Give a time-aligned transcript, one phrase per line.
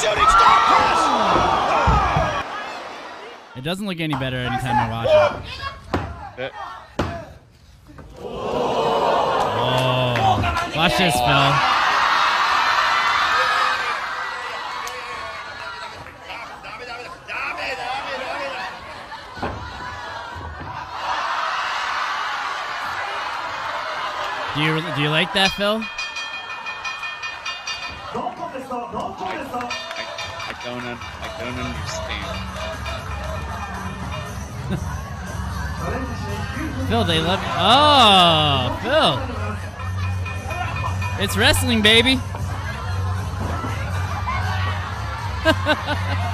[0.00, 2.44] Shooting star cross.
[3.56, 5.08] It doesn't look any better anytime I watch
[6.38, 6.52] it.
[8.20, 8.82] Oh.
[10.76, 11.52] Watch this, Phil.
[24.54, 25.82] Do you do you like that, Phil?
[28.70, 30.06] I,
[30.48, 32.24] I don't un- I don't understand.
[36.88, 37.48] Phil, they love you.
[37.58, 39.18] Oh, Phil.
[41.24, 42.18] It's wrestling, baby.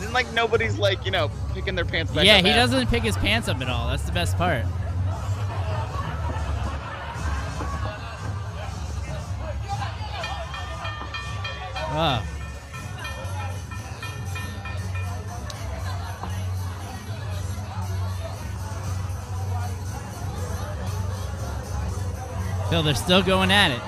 [0.00, 2.70] Then like nobody's like you know picking their pants back yeah, up he half.
[2.70, 3.88] doesn't pick his pants up at all.
[3.88, 4.64] That's the best part.
[11.88, 12.22] Oh.
[22.68, 23.80] Phil, they're still going at it.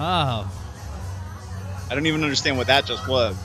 [0.00, 0.50] Oh.
[1.90, 3.36] I don't even understand what that just was.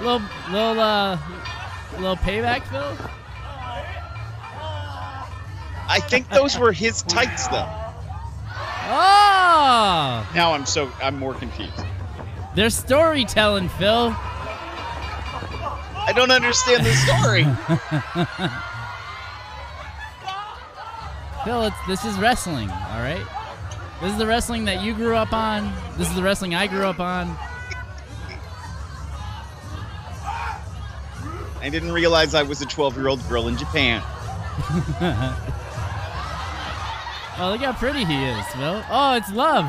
[0.00, 1.18] Little, little, uh,
[1.98, 2.96] little payback, Phil?
[5.90, 7.68] I think those were his tights though.
[8.92, 10.26] Oh.
[10.34, 11.84] Now I'm so I'm more confused.
[12.54, 14.14] They're storytelling, Phil.
[16.02, 17.44] I don't understand the story.
[21.44, 23.24] Phil, it's, this is wrestling, all right?
[24.00, 25.72] This is the wrestling that you grew up on.
[25.96, 27.36] This is the wrestling I grew up on.
[31.60, 34.02] I didn't realize I was a 12 year old girl in Japan.
[37.42, 38.84] Oh, look how pretty he is, Phil.
[38.90, 39.64] Oh, it's love.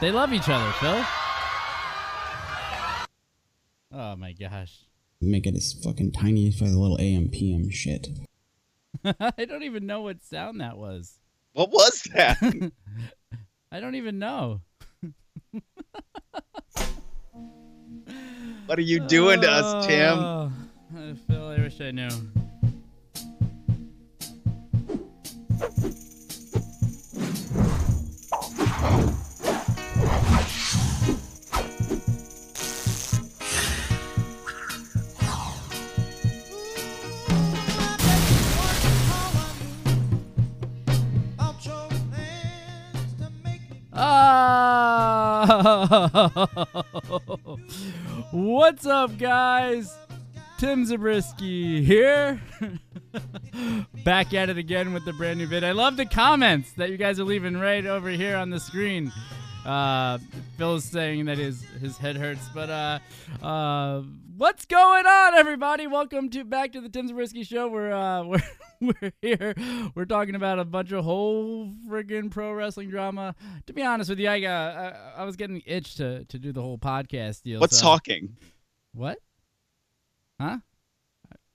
[0.00, 1.04] They love each other, Phil.
[3.92, 4.86] Oh my gosh.
[5.20, 8.08] Make it as fucking tiny for the little AM PM shit.
[9.04, 11.20] I don't even know what sound that was.
[11.52, 12.38] What was that?
[13.70, 14.62] I don't even know.
[18.66, 20.18] what are you doing to us, Tim?
[20.18, 20.52] Oh.
[20.92, 22.08] Uh, Phil, I wish I knew.
[43.92, 45.56] Oh!
[48.32, 49.96] What's up, guys?
[50.60, 52.38] Tim Zabriskie here.
[54.04, 55.64] Back at it again with the brand new vid.
[55.64, 59.10] I love the comments that you guys are leaving right over here on the screen.
[59.64, 60.18] Uh,
[60.58, 62.98] Phil is saying that his his head hurts, but uh,
[63.42, 64.02] uh,
[64.36, 65.86] what's going on, everybody?
[65.86, 67.68] Welcome to back to the Tim Zabriskie Show.
[67.68, 68.42] We're uh, we're
[68.82, 69.54] we're here.
[69.94, 73.34] We're talking about a bunch of whole friggin' pro wrestling drama.
[73.66, 76.38] To be honest with you, I got I, I was getting the itch to to
[76.38, 77.60] do the whole podcast deal.
[77.60, 78.36] What's so- talking?
[78.92, 79.20] What?
[80.40, 80.58] Huh?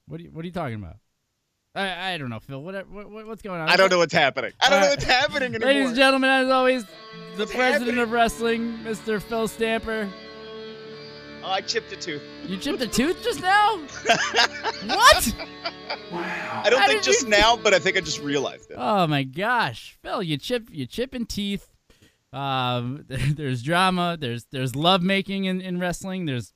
[0.06, 0.96] What are you What are you talking about?
[1.74, 2.62] I I don't know, Phil.
[2.62, 3.68] What, what what's going on?
[3.68, 4.52] I don't know what's happening.
[4.60, 5.68] I don't know what's happening anymore.
[5.72, 6.90] Ladies and gentlemen, as always, the
[7.40, 7.98] What's president happening?
[8.02, 9.20] of wrestling, Mr.
[9.20, 10.08] Phil Stamper.
[11.42, 12.22] Oh, I chipped a tooth.
[12.46, 13.76] You chipped a tooth just now?
[14.86, 15.34] what?
[16.12, 16.62] Wow.
[16.64, 18.76] I don't How think did you- just now, but I think I just realized it.
[18.78, 21.68] Oh my gosh, Phil, you chip you chipping teeth.
[22.32, 24.16] Um, there's drama.
[24.18, 26.26] There's there's love making in, in wrestling.
[26.26, 26.52] There's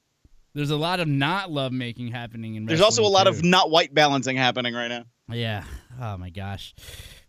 [0.55, 2.67] there's a lot of not love making happening in.
[2.67, 3.31] There's also a lot too.
[3.31, 5.05] of not white balancing happening right now.
[5.33, 5.65] Yeah.
[6.01, 6.75] Oh my gosh.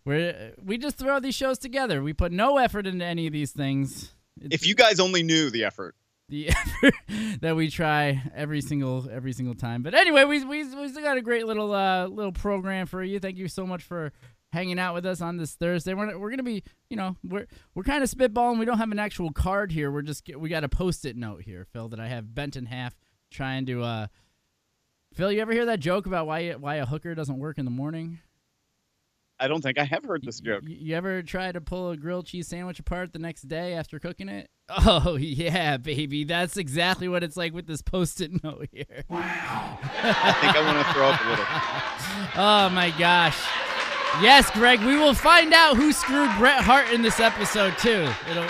[0.06, 2.01] We're we just throw these shows together.
[2.01, 4.13] We put no effort into any of these things.
[4.39, 5.95] It's If you guys only knew the effort.
[6.29, 6.50] the
[6.83, 6.94] effort
[7.41, 9.83] that we try every single every single time.
[9.83, 13.19] But anyway, we we we still got a great little uh little program for you.
[13.19, 14.12] Thank you so much for
[14.51, 15.94] hanging out with us on this Thursday.
[15.94, 17.45] We're we're gonna be you know we're
[17.75, 18.57] we're kind of spitballing.
[18.57, 19.91] We don't have an actual card here.
[19.91, 22.95] We're just we got a post-it note here, Phil, that I have bent in half,
[23.31, 23.81] trying to.
[23.83, 24.07] uh
[25.13, 27.72] Phil, you ever hear that joke about why why a hooker doesn't work in the
[27.72, 28.19] morning?
[29.39, 30.62] I don't think I have heard this joke.
[30.63, 34.00] Y- You ever try to pull a grilled cheese sandwich apart the next day after
[34.00, 34.50] cooking it?
[34.69, 36.24] Oh yeah, baby.
[36.24, 38.86] That's exactly what it's like with this post-it note here.
[39.10, 39.80] Wow.
[39.81, 41.45] I think I want to throw up a little.
[42.36, 43.38] Oh my gosh.
[44.22, 48.07] Yes, Greg, we will find out who screwed Bret Hart in this episode too.
[48.30, 48.48] It'll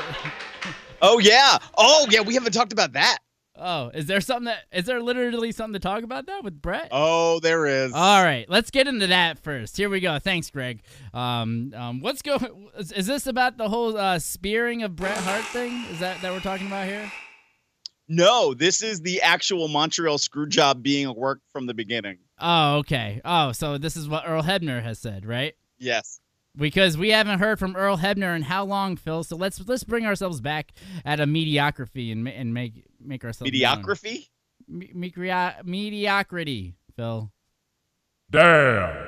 [1.01, 1.57] Oh yeah.
[1.77, 2.21] Oh yeah.
[2.21, 3.17] We haven't talked about that.
[3.63, 6.87] Oh, is there something that is there literally something to talk about that with Bret?
[6.91, 7.93] Oh, there is.
[7.93, 9.77] All right, let's get into that first.
[9.77, 10.17] Here we go.
[10.17, 10.81] Thanks, Greg.
[11.13, 12.69] Um, um, what's going?
[12.77, 15.85] Is, is this about the whole uh, spearing of Bret Hart thing?
[15.91, 17.11] Is that that we're talking about here?
[18.07, 22.17] No, this is the actual Montreal screw job being a work from the beginning.
[22.39, 23.21] Oh, okay.
[23.23, 25.53] Oh, so this is what Earl Hebner has said, right?
[25.77, 26.20] Yes.
[26.55, 29.23] Because we haven't heard from Earl Hebner in how long, Phil?
[29.23, 30.73] So let's let's bring ourselves back
[31.05, 33.53] at a mediocrity and and make make ourselves known.
[33.53, 34.29] Mediocrity.
[34.67, 37.31] Me- medioc- mediocrity, Phil.
[38.29, 39.07] Damn.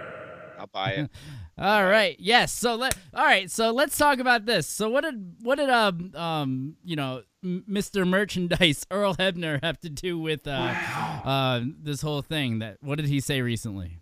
[0.60, 1.10] I'll buy it.
[1.58, 2.16] All right.
[2.20, 2.52] Yes.
[2.52, 2.98] So let.
[3.14, 3.52] All right.
[3.52, 4.66] So let's talk about this.
[4.66, 8.08] So what did what did um um you know Mr.
[8.08, 10.74] Merchandise Earl Hebner have to do with uh
[11.26, 12.60] uh this whole thing?
[12.60, 14.00] That what did he say recently?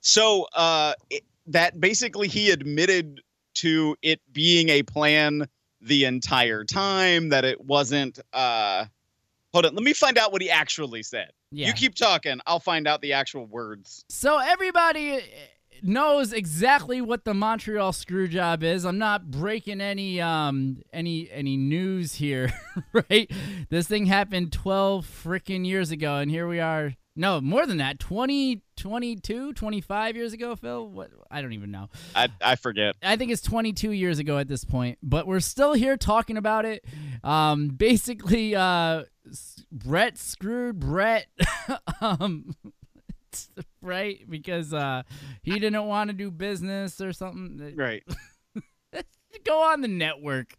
[0.00, 3.20] So uh, it, that basically he admitted
[3.54, 5.48] to it being a plan
[5.80, 7.30] the entire time.
[7.30, 8.18] That it wasn't.
[8.32, 8.86] Uh,
[9.52, 11.30] hold on, let me find out what he actually said.
[11.50, 11.68] Yeah.
[11.68, 12.40] You keep talking.
[12.46, 14.04] I'll find out the actual words.
[14.08, 15.20] So everybody uh,
[15.82, 18.84] knows exactly what the Montreal screw job is.
[18.84, 22.52] I'm not breaking any um any any news here,
[22.92, 23.30] right?
[23.70, 26.94] This thing happened 12 freaking years ago and here we are.
[27.18, 27.98] No, more than that.
[27.98, 30.88] 20 22, 25 years ago, Phil.
[30.88, 31.88] What I don't even know.
[32.14, 32.94] I I forget.
[33.02, 36.64] I think it's 22 years ago at this point, but we're still here talking about
[36.64, 36.84] it.
[37.24, 39.02] Um, basically, uh,
[39.72, 41.26] Bret screwed Bret,
[42.00, 42.54] um,
[43.82, 44.20] right?
[44.30, 45.02] Because uh,
[45.42, 47.74] he didn't want to do business or something.
[47.76, 48.04] Right.
[49.44, 50.54] Go on the network,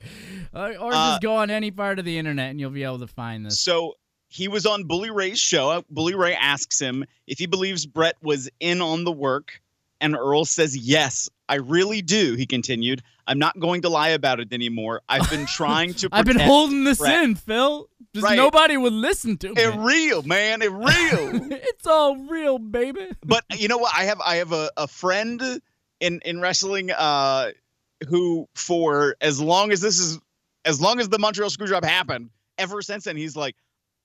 [0.53, 2.99] or, or Uh, just go on any part of the internet, and you'll be able
[2.99, 3.59] to find this.
[3.59, 3.95] So
[4.29, 5.83] he was on Bully Ray's show.
[5.89, 9.59] Bully Ray asks him if he believes Bret was in on the work,
[9.99, 12.35] and Earl says, Yes, I really do.
[12.35, 15.01] He continued, I'm not going to lie about it anymore.
[15.09, 17.89] I've been trying to I've been holding this Bret." in, Phil.
[18.13, 18.37] Just Right.
[18.37, 19.61] nobody would listen to me.
[19.61, 20.61] It real, man.
[20.61, 20.87] It real.
[21.51, 23.07] it's all real, baby.
[23.25, 23.93] but you know what?
[23.95, 25.41] I have I have a, a friend
[25.99, 27.49] in in wrestling uh
[28.07, 30.17] who for as long as this is
[30.65, 33.55] as long as the Montreal Screwjob happened, ever since then he's like,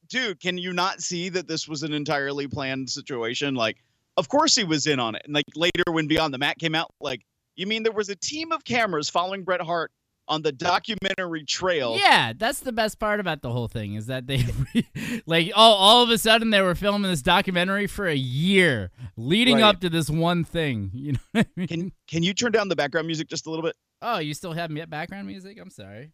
[0.08, 3.54] dude, can you not see that this was an entirely planned situation?
[3.54, 3.76] Like,
[4.16, 5.22] of course he was in on it.
[5.24, 7.22] And like later when Beyond the Mat came out, like,
[7.56, 9.90] you mean there was a team of cameras following Bret Hart
[10.26, 11.96] on the documentary trail?
[12.00, 14.44] Yeah, that's the best part about the whole thing is that they
[15.26, 19.56] like all all of a sudden they were filming this documentary for a year leading
[19.56, 19.64] Right.
[19.64, 20.90] up to this one thing.
[20.94, 21.68] You know what I mean?
[21.68, 23.76] Can can you turn down the background music just a little bit?
[24.02, 25.58] oh, you still have me- background music?
[25.60, 26.12] I'm sorry.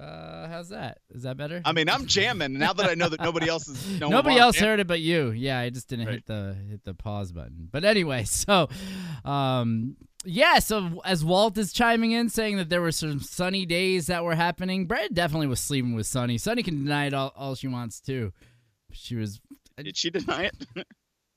[0.00, 0.98] Uh, how's that?
[1.10, 1.62] Is that better?
[1.64, 3.84] I mean, I'm jamming now that I know that nobody else is.
[4.00, 5.30] No Nobody else jam- heard it but you.
[5.30, 6.14] Yeah, I just didn't Right.
[6.16, 7.68] hit the hit the pause button.
[7.70, 8.68] But anyway, so
[9.24, 14.06] um yeah, so as Walt is chiming in saying that there were some sunny days
[14.08, 16.38] that were happening, Bret definitely was sleeping with Sunny.
[16.38, 18.32] Sunny can deny it all, all she wants too.
[18.90, 19.40] She was
[19.76, 20.66] Did she deny it?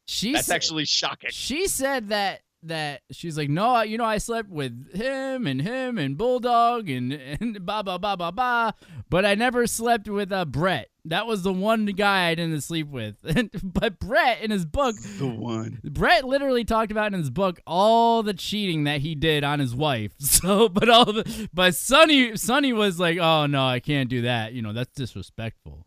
[0.08, 1.30] she That's said- actually shocking.
[1.32, 5.98] she said that that she's like, no, you know, I slept with him and him
[5.98, 8.72] and Bulldog and and blah blah blah blah blah,
[9.10, 10.90] but I never slept with uh, Bret.
[11.06, 13.16] That was the one guy I didn't sleep with.
[13.64, 15.80] but Bret in his book, The one.
[15.84, 19.74] Bret literally talked about in his book all the cheating that he did on his
[19.76, 20.12] wife.
[20.38, 24.54] So, but all the but Sunny Sunny was like, oh no, I can't do that.
[24.54, 25.87] You know, that's disrespectful.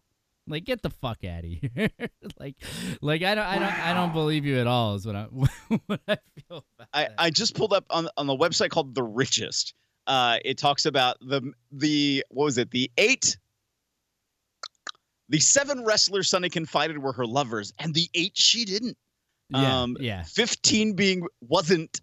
[0.51, 1.91] Like, get the fuck out of here.
[2.39, 2.57] like,
[3.01, 4.95] like I don't, I don't, I don't believe you at all.
[4.95, 5.25] Is what I,
[5.87, 7.15] what I feel about I, that.
[7.19, 9.75] I just pulled up on on the website called The Richest.
[10.07, 12.71] Uh, it talks about the the what was it?
[12.71, 13.39] The eight,
[15.29, 18.97] the seven wrestlers Sunny confided were her lovers, and the eight she didn't.
[19.51, 20.23] yeah, um, yeah.
[20.25, 22.01] Fifteen being wasn't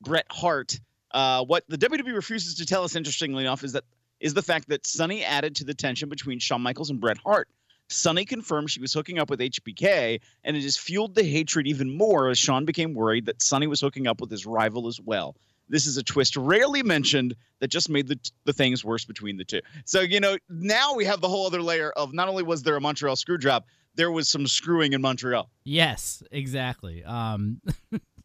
[0.00, 0.78] Bret Hart.
[1.10, 3.84] Uh, what the WWE refuses to tell us, interestingly enough, is that
[4.20, 7.48] is the fact that Sunny added to the tension between Shawn Michaels and Bret Hart.
[7.88, 11.96] Sunny confirmed she was hooking up with HBK, and it just fueled the hatred even
[11.96, 15.36] more as Shawn became worried that Sunny was hooking up with his rival as well.
[15.70, 19.44] This is a twist rarely mentioned that just made the, the things worse between the
[19.44, 19.60] two.
[19.84, 22.76] So, you know, now we have the whole other layer of not only was there
[22.76, 23.64] a Montreal screw job,
[23.94, 25.50] there was some screwing in Montreal.
[25.64, 27.04] Yes, exactly.
[27.04, 27.60] Um,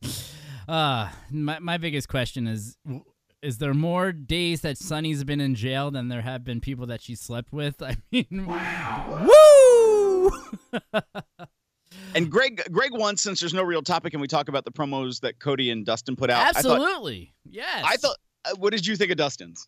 [0.68, 2.78] uh, my my biggest question is:
[3.44, 7.02] Is there more days that Sunny's been in jail than there have been people that
[7.02, 7.82] she slept with?
[7.84, 10.32] I mean, wow, woo!
[12.16, 15.20] And Greg, Greg wants, since there's no real topic, and we talk about the promos
[15.22, 16.56] that Cody and Dustin put out.
[16.56, 17.84] Absolutely, yes.
[17.86, 19.68] I thought, I thought uh, what did you think of Dustin's?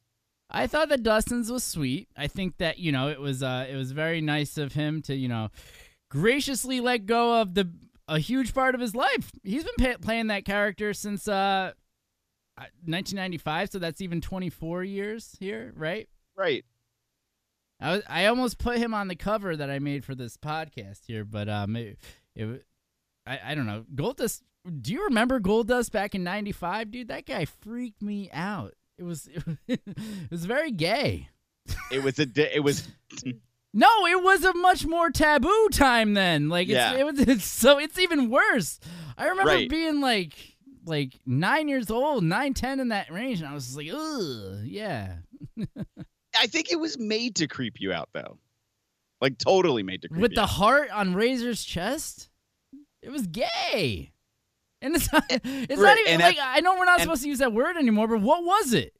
[0.49, 2.07] I thought that Dustin's was sweet.
[2.15, 5.15] I think that you know it was uh it was very nice of him to
[5.15, 5.49] you know
[6.09, 7.71] graciously let go of the
[8.07, 9.31] a huge part of his life.
[9.43, 11.71] He's been pa- playing that character since uh
[12.57, 16.07] 1995, so that's even 24 years here, right?
[16.37, 16.65] Right.
[17.79, 21.01] I was, I almost put him on the cover that I made for this podcast
[21.07, 21.97] here, but um it,
[22.35, 22.65] it
[23.27, 23.83] I I don't know.
[23.93, 24.41] Goldust
[24.81, 27.07] do you remember Goldust back in 95, dude?
[27.09, 28.73] That guy freaked me out.
[28.97, 29.27] It was
[29.67, 29.81] it
[30.31, 31.29] was very gay.
[31.91, 32.25] It was a.
[32.25, 32.87] di- It was.
[33.77, 36.47] No, it was a much more taboo time then.
[36.47, 36.93] Like it's, Yeah.
[36.93, 38.79] it was it's, so it's even worse.
[39.17, 39.69] I remember Right.
[39.69, 40.54] being like
[40.85, 44.59] like nine years old, nine, ten in that range, and I was just like, ugh,
[44.63, 45.15] yeah.
[46.37, 48.37] I think it was made to creep you out, though.
[49.21, 50.49] Like totally made to creep With the out.
[50.49, 52.29] heart on Razor's chest,
[53.01, 54.11] it was gay.
[54.81, 56.99] And it's not, eh, it's Right, not even and like at- I know we're not
[57.01, 58.93] supposed to use that word anymore, but what was it?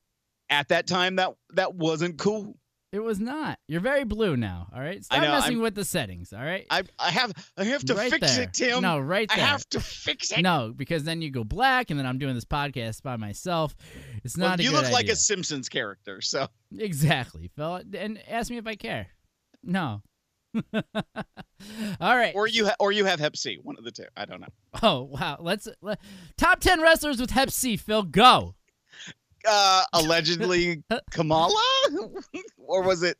[0.49, 2.55] At that time, that that wasn't cool.
[2.95, 3.59] It was not.
[3.67, 4.67] You're very blue now.
[4.73, 6.31] All right, stop know, messing I'm- with the settings.
[6.31, 8.43] All right, I I have I have to right fix there.
[8.43, 8.81] it, Tim.
[8.81, 9.37] No, right there.
[9.37, 10.41] I have to fix it.
[10.41, 13.75] No, because then you go black, and then I'm doing this podcast by myself.
[14.23, 15.13] It's Well, not a you look like idea.
[15.13, 16.47] a Simpsons character, so
[16.77, 17.81] exactly, Phil.
[17.97, 19.07] And ask me if I care.
[19.61, 20.01] No.
[21.99, 22.33] All right.
[22.35, 24.05] or you ha- or you have Hep C, one of the two.
[24.15, 24.47] I don't know.
[24.81, 25.37] Oh wow.
[25.39, 25.99] Let's let,
[26.37, 27.75] top ten wrestlers with Hep C.
[27.77, 28.55] Phil, go.
[29.47, 31.61] Uh, allegedly Kamala,
[32.57, 33.17] or was it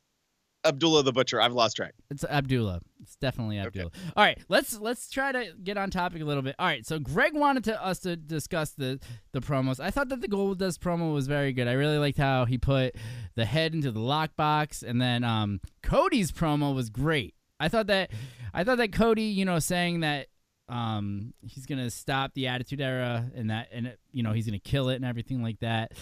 [0.64, 1.40] Abdullah the Butcher?
[1.40, 1.94] I've lost track.
[2.10, 2.80] It's Abdullah.
[3.02, 3.90] It's definitely Abdullah.
[4.16, 6.56] All right, let's let's try to get on topic a little bit.
[6.58, 8.98] All right, so Greg wanted to us to discuss the
[9.32, 9.80] the promos.
[9.80, 11.68] I thought that the Goldust promo was very good.
[11.68, 12.96] I really liked how he put
[13.34, 17.34] the head into the lockbox, and then um, Cody's promo was great.
[17.60, 18.10] I thought that
[18.52, 20.28] I thought that Cody, you know, saying that
[20.68, 24.58] um he's gonna stop the attitude era and that and it, you know he's gonna
[24.58, 25.92] kill it and everything like that.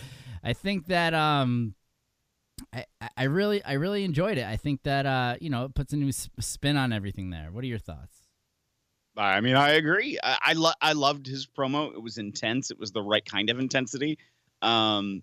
[0.42, 1.74] I think that um
[2.72, 2.84] I,
[3.16, 4.44] I- really I really enjoyed it.
[4.44, 7.50] I think that uh you know it puts a new spin on everything there.
[7.52, 8.16] What are your thoughts?
[9.16, 10.18] I mean, I agree.
[10.22, 11.92] I I, lo- I loved his promo.
[11.94, 12.70] It was intense.
[12.70, 14.18] It was the right kind of intensity.
[14.60, 15.22] Um,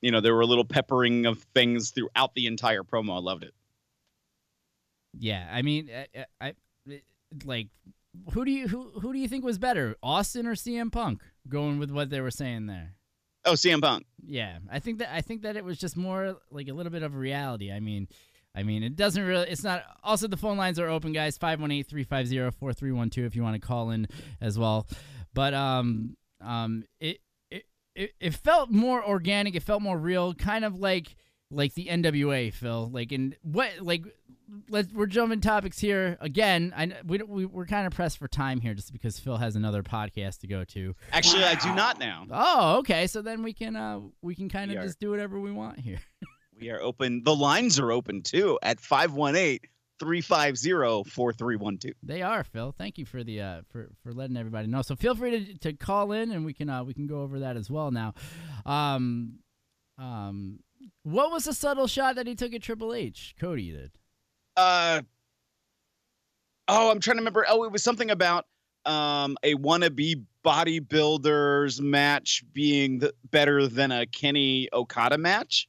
[0.00, 3.16] you know, there were a little peppering of things throughout the entire promo.
[3.16, 3.52] I loved it.
[5.18, 6.54] Yeah, I mean, I, I,
[6.88, 7.02] I
[7.44, 7.68] like
[8.32, 11.22] who do you who who do you think was better, Austin or CM Punk?
[11.48, 12.94] Going with what they were saying there.
[13.44, 14.06] Oh, CM Punk.
[14.24, 17.02] Yeah, I think that I think that it was just more like a little bit
[17.02, 17.70] of reality.
[17.70, 18.08] I mean,
[18.54, 19.48] I mean, it doesn't really.
[19.48, 19.84] It's not.
[20.02, 21.38] Also, the phone lines are open, guys.
[21.38, 24.08] 518-350-4312 if you want to call in
[24.40, 24.86] as well.
[25.34, 27.18] But um um it
[27.50, 29.54] it it, it felt more organic.
[29.54, 30.34] It felt more real.
[30.34, 31.14] Kind of like
[31.50, 32.90] like the NWA, Phil.
[32.90, 34.04] Like in what like.
[34.68, 36.72] Let's, we're jumping topics here again.
[36.76, 39.82] I we we we're kind of pressed for time here, just because Phil has another
[39.82, 40.94] podcast to go to.
[41.12, 42.26] Actually, I do not now.
[42.30, 43.06] Oh, okay.
[43.08, 45.98] So then we can uh we can kind of just do whatever we want here.
[46.58, 47.22] We are open.
[47.22, 49.58] The lines are open too at 518
[49.98, 51.94] 350 4312.
[52.02, 52.74] They are, Phil.
[52.78, 54.80] Thank you for the uh for for letting everybody know.
[54.80, 57.40] So feel free to to call in and we can uh we can go over
[57.40, 58.14] that as well now.
[58.64, 59.40] Um
[59.98, 60.60] um
[61.02, 63.34] what was the subtle shot that he took at Triple H?
[63.38, 63.90] Cody did.
[64.56, 65.02] Uh,
[66.68, 67.44] oh, I'm trying to remember.
[67.48, 68.46] Oh, it was something about
[68.84, 75.68] um, a wannabe bodybuilders match being the, better than a Kenny Okada match.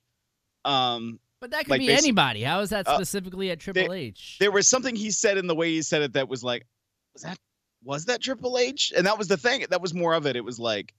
[0.66, 2.44] Um, But that could Like be anybody.
[2.44, 4.38] How is that Uh, specifically at Triple H?
[4.40, 6.66] there was something he said in the way he said it that was like,
[7.14, 7.38] was that
[7.84, 8.92] was that Triple H?
[8.96, 9.66] And that was the thing.
[9.70, 10.36] That was more of it.
[10.36, 10.94] It was like,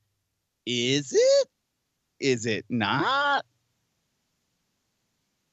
[0.67, 1.49] is it?
[2.21, 3.45] Is it not?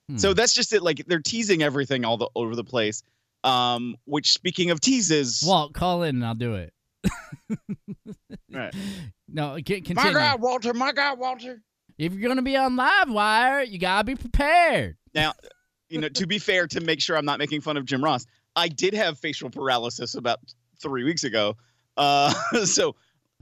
[0.10, 0.18] Hmm.
[0.18, 0.84] So that's just it.
[0.84, 3.02] Like they're teasing everything all the over the place.
[3.44, 6.74] Um, which speaking of teases, Walt, call in and I'll do it.
[8.52, 8.74] Right.
[9.28, 10.14] No, c- my continue.
[10.14, 11.60] guy Walter, my God, Walter.
[11.98, 14.96] If you're gonna be on Live Wire, you gotta be prepared.
[15.14, 15.34] Now,
[15.90, 18.26] you know, to be fair, to make sure I'm not making fun of Jim Ross,
[18.56, 20.40] I did have facial paralysis about
[20.82, 21.58] three weeks ago.
[21.98, 22.30] Uh,
[22.66, 22.96] so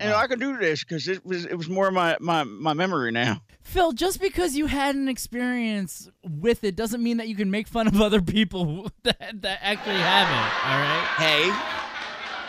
[0.03, 2.73] you know, I can do this because it was it was more my my my
[2.73, 3.41] memory now.
[3.61, 7.67] Phil, just because you had an experience with it doesn't mean that you can make
[7.67, 10.67] fun of other people that, that actually have it.
[10.67, 11.07] All right,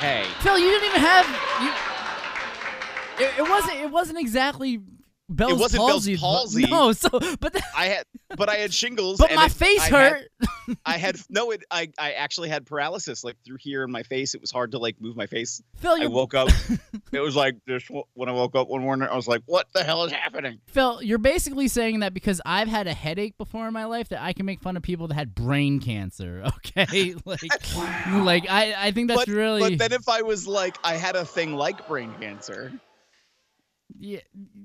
[0.00, 0.24] Hey, hey.
[0.40, 1.26] Phil, you didn't even have
[1.62, 3.26] you.
[3.26, 3.76] It, it wasn't.
[3.78, 4.80] It wasn't exactly
[5.28, 6.16] Bell's wasn't Bell's palsy.
[6.16, 6.66] palsy.
[6.66, 7.08] No, so
[7.40, 8.04] but I had,
[8.36, 9.18] but I had shingles.
[9.18, 10.28] but and my it- face I hurt.
[10.40, 11.50] Had, I had no.
[11.50, 11.64] It.
[11.70, 11.88] I.
[11.98, 14.34] I actually had paralysis, like through here in my face.
[14.34, 15.62] It was hard to like move my face.
[15.76, 16.48] Phil, I you woke up.
[17.12, 17.88] it was like this.
[18.12, 21.02] When I woke up one morning, I was like, "What the hell is happening?" Phil,
[21.02, 24.34] you're basically saying that because I've had a headache before in my life that I
[24.34, 26.44] can make fun of people that had brain cancer.
[26.76, 27.42] Okay, like,
[28.10, 31.14] like I, I think that's but, really but then if I was like, I had
[31.14, 32.72] a thing like brain cancer.
[33.98, 34.20] Yeah,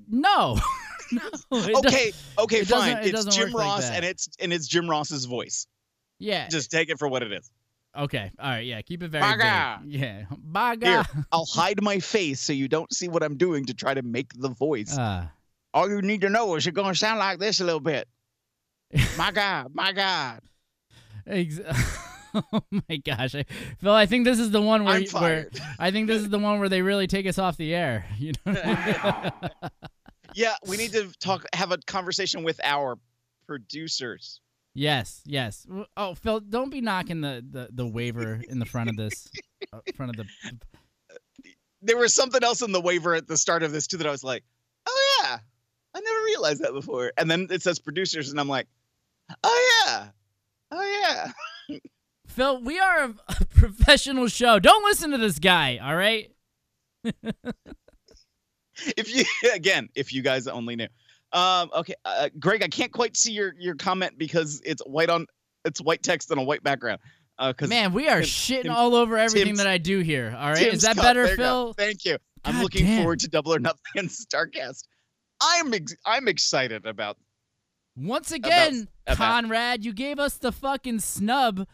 [0.08, 0.58] no,
[1.12, 1.20] no.
[1.30, 3.02] it doesn't- Okay, okay, it doesn't- fine.
[3.02, 5.66] it It's doesn't Jim work like Ross, and it's and it's Jim Ross's voice.
[6.18, 6.48] yeah.
[6.48, 7.50] Just take it for what it is.
[7.96, 8.30] okay.
[8.38, 8.64] All right.
[8.66, 8.80] Yeah.
[8.82, 9.80] Keep it very Baga.
[9.82, 9.92] vague.
[10.00, 10.24] Yeah.
[10.38, 10.86] Baga.
[10.86, 14.02] Here, I'll hide my face so you don't see what I'm doing to try to
[14.02, 14.96] make the voice.
[14.96, 15.26] Uh,
[15.74, 18.06] All you need to know is you're going to sound like this a little bit.
[19.16, 20.40] My God, my God.
[21.26, 21.60] ex-
[22.52, 23.44] oh my gosh, I,
[23.78, 23.92] Phil.
[23.92, 25.50] I think this is the one where, where.
[25.78, 28.06] I think this is the one where they really take us off the air.
[28.18, 29.30] You know.
[30.34, 32.98] Yeah, we need to talk, have a conversation with our
[33.48, 34.40] producers.
[34.74, 35.66] Yes, yes.
[35.96, 39.28] Oh, Phil, don't be knocking the, the, the waiver in the front of this,
[39.72, 40.26] uh, front of the.
[41.82, 44.10] There was something else in the waiver at the start of this too that I
[44.10, 44.44] was like,
[44.86, 45.38] oh yeah,
[45.94, 47.12] I never realized that before.
[47.16, 48.68] And then it says producers, and I'm like,
[49.42, 50.08] oh yeah,
[50.70, 51.32] oh
[51.68, 51.78] yeah.
[52.30, 54.58] Phil, we are a, a professional show.
[54.58, 55.78] Don't listen to this guy.
[55.82, 56.30] All right.
[58.96, 60.88] if you again, if you guys only knew.
[61.32, 65.26] Um, okay, uh, Greg, I can't quite see your your comment because it's white on
[65.64, 67.00] it's white text on a white background.
[67.38, 70.36] Uh, Man, we are Tim- shitting Tim- all over everything Tim's- that I do here.
[70.38, 71.02] All right, Tim's is that cut.
[71.02, 71.36] better, There you.
[71.36, 71.72] Phil?
[71.74, 72.18] Thank you.
[72.44, 72.98] I'm looking damn.
[73.02, 74.84] forward to Double or Nothing and Starcast.
[75.40, 77.16] I'm ex- I'm excited about.
[77.96, 81.66] Once again, about- Conrad, you gave us the fucking snub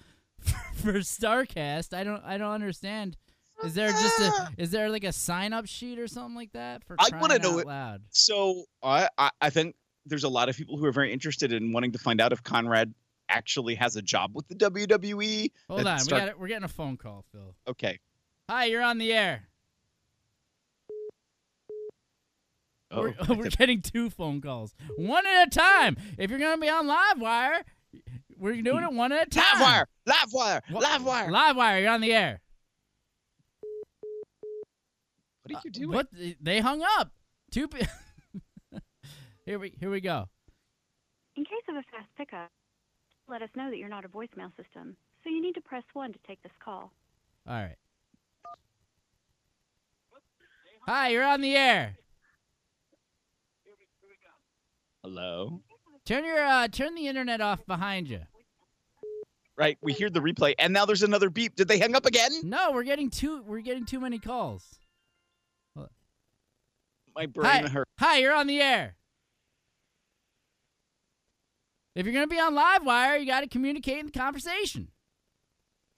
[0.77, 1.95] for Starcast.
[1.95, 3.17] I don't, I don't understand.
[3.65, 6.85] Is there just a, is there like a sign up sheet or something like that
[6.85, 8.03] for I wanna know it- loud?
[8.11, 11.73] So I, I I think there's a lot of people who are very interested in
[11.73, 12.93] wanting to find out if Conrad
[13.29, 15.51] actually has a job with the WWE.
[15.69, 17.55] Hold that on, we got we're getting a phone call, Phil.
[17.67, 17.99] Okay.
[18.49, 19.49] Hi, you're on the air.
[22.91, 25.97] Oh, we're, we're getting two phone calls, one at a time.
[26.19, 27.63] If you're gonna be on Livewire,
[28.39, 29.87] we're doing it one at a time.
[30.09, 31.81] Livewire, live wire, live wire.
[31.81, 32.41] you're on the air.
[35.43, 35.91] What are you uh, doing?
[35.91, 36.09] What?
[36.41, 37.13] They hung up.
[37.51, 37.69] Two.
[37.69, 37.87] Pe-
[39.47, 40.29] here we here we go.
[41.37, 42.51] In case of a fast pickup,
[43.29, 46.13] let us know that you're not a voicemail system, so you need to press 1
[46.13, 46.93] to take this call.
[47.47, 47.77] All right.
[50.87, 51.97] Hi, you're on the air.
[55.03, 55.61] Hello.
[56.07, 58.21] Turn your uh, turn the internet off behind you.
[59.59, 61.57] Right, we hear the replay, and now there's another beep.
[61.57, 62.31] Did they hang up again?
[62.45, 64.79] No, we're getting too we're getting too many calls.
[67.17, 67.89] My brain Hi, hurt.
[67.99, 68.95] hi, you're on the air.
[71.95, 74.89] If you're gonna be on Livewire, you got to communicate in the conversation.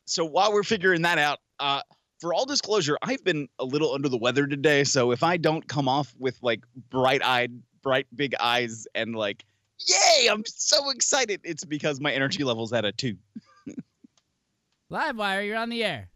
[0.06, 1.82] So while we're figuring that out, uh,
[2.20, 4.84] for all disclosure, I've been a little under the weather today.
[4.84, 9.44] So if I don't come off with like bright-eyed, bright big eyes and like,
[9.86, 13.16] yay, I'm so excited, it's because my energy level's at a two.
[14.90, 16.08] Livewire, you're on the air.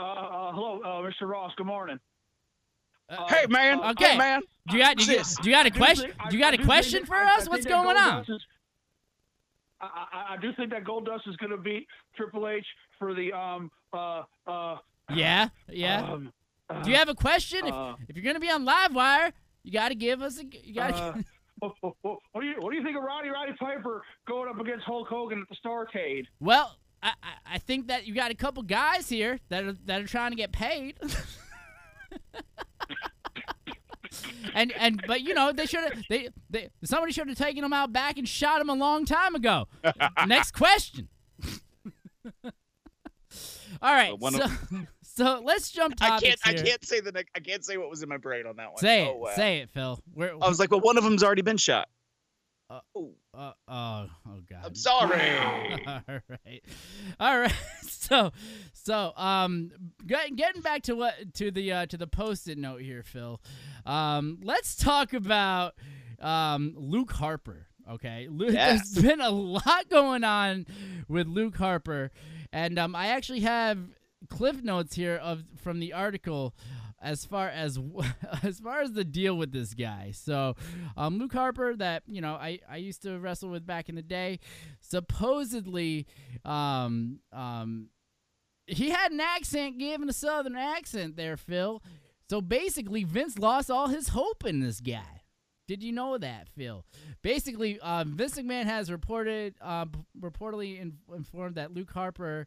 [0.00, 1.28] Uh, uh, hello, uh, Mr.
[1.28, 1.52] Ross.
[1.56, 1.98] Good morning.
[3.08, 4.12] Uh, Hey man, Okay.
[4.12, 4.40] hey man.
[4.68, 6.06] do you got do you, do you got a I do question?
[6.10, 7.48] think- I- Do you got a question for that- I- I us?
[7.48, 8.22] What's going on?
[8.28, 8.46] Is-
[9.80, 12.64] I, I, I do think that Goldust is going to beat Triple H
[12.98, 14.76] for the um uh uh.
[15.12, 16.00] Yeah, yeah.
[16.10, 16.32] Um,
[16.70, 17.66] uh, Do you have a question?
[17.66, 19.32] If, uh, if you're gonna be on Livewire,
[19.62, 20.44] you got to give us a.
[20.46, 21.02] You got to.
[21.02, 21.14] uh,
[21.60, 24.58] what, what, what do you what do you think of Roddy Roddy Piper going up
[24.60, 26.26] against Hulk Hogan at the Starcade?
[26.40, 30.00] well, I, I I think that you got a couple guys here that are that
[30.02, 30.98] are trying to get paid.
[34.54, 37.72] and and but you know they should have they, they somebody should have taken him
[37.72, 39.66] out back and shot him a long time ago.
[40.26, 41.08] Next question.
[43.82, 46.40] All right, Uh, one so, of- so let's jump to I can't.
[46.44, 47.12] I can't say the.
[47.12, 47.30] next.
[47.36, 48.78] I can't say what was in my brain on that one.
[48.78, 49.30] Say it, Oh, wow.
[49.34, 50.00] say it, Phil.
[50.14, 51.88] We're, I was like, well, one of them's already been shot.
[52.70, 54.60] Uh, oh, uh, oh, oh God.
[54.64, 55.20] I'm sorry.
[55.86, 56.62] All right,
[57.20, 57.52] all right.
[58.04, 58.32] So,
[58.74, 59.70] so, um,
[60.06, 63.40] get, getting back to what to the uh, to the post-it note here, Phil.
[63.86, 65.72] Um, let's talk about
[66.20, 67.66] um Luke Harper.
[67.90, 68.90] Okay, Luke, Yes.
[68.90, 70.66] there's been a lot going on
[71.08, 72.10] with Luke Harper,
[72.52, 73.78] and um, I actually have
[74.28, 76.54] cliff notes here of from the article.
[77.04, 77.78] as far as
[78.42, 80.10] as far as the deal with this guy.
[80.12, 80.56] So,
[80.96, 84.02] um, Luke Harper, that you know I I used to wrestle with back in the
[84.02, 84.40] day,
[84.80, 86.06] supposedly,
[86.44, 87.88] um, um,
[88.66, 91.82] he had an accent, given a southern accent there, Phil.
[92.30, 95.22] So basically, Vince lost all his hope in this guy.
[95.66, 96.84] Did you know that, Phil?
[97.22, 102.46] Basically, um, Vince McMahon has reported, um, reportedly in, informed that Luke Harper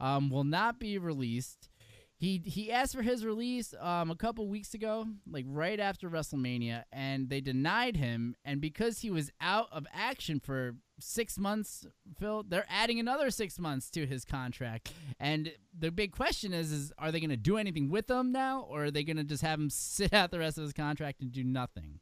[0.00, 1.68] um, will not be released.
[2.18, 6.82] He he asked for his release um, a couple weeks ago, like right after WrestleMania,
[6.92, 8.34] and they denied him.
[8.44, 11.86] And because he was out of action for six months,
[12.18, 14.92] Phil, they're adding another six months to his contract.
[15.20, 18.62] And the big question is: is are they going to do anything with him now,
[18.62, 21.20] or are they going to just have him sit out the rest of his contract
[21.20, 22.00] and do nothing?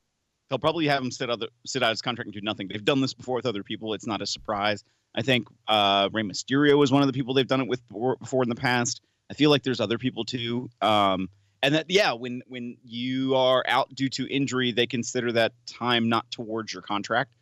[0.49, 2.69] They'll probably have him sit out the, sit out his contract and do nothing.
[2.69, 3.93] They've done this before with other people.
[3.95, 4.85] It's not a surprise.
[5.17, 8.43] I think uh, Rey Mysterio is one of the people they've done it with before
[8.43, 9.01] in the past.
[9.31, 10.69] I feel like there's other people too.
[10.83, 11.29] Um,
[11.63, 16.09] and that yeah, when when you are out due to injury, they consider that time
[16.09, 17.33] not towards your contract,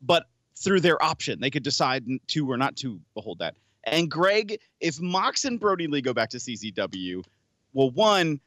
[0.00, 3.56] but through their option, they could decide to or not to behold that.
[3.84, 7.24] And Greg, if Mox and Brodie Lee go back to CZW,
[7.72, 8.40] well, one,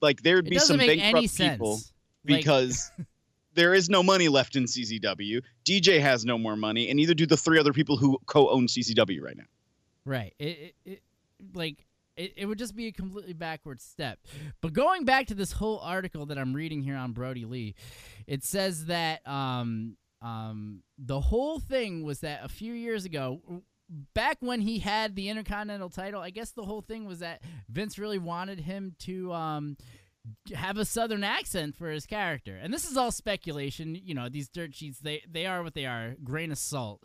[0.00, 1.80] like there'd be some bankrupt people
[2.24, 2.90] because
[3.54, 5.42] there is no money left in CZW.
[5.64, 9.22] DJ has no more money, and neither do the three other people who co-own CZW
[9.22, 9.44] right now.
[10.04, 10.34] Right.
[10.38, 11.02] It, it, it
[11.54, 11.86] like
[12.16, 14.18] it, it would just be a completely backward step.
[14.60, 17.74] But going back to this whole article that I'm reading here on Brodie Lee,
[18.26, 23.62] it says that um um the whole thing was that a few years ago
[24.14, 27.98] back when he had the Intercontinental title, I guess the whole thing was that Vince
[27.98, 29.76] really wanted him to um
[30.54, 32.58] have a southern accent for his character.
[32.60, 35.86] And this is all speculation, you know, these dirt sheets they they are what they
[35.86, 37.04] are, grain of salt.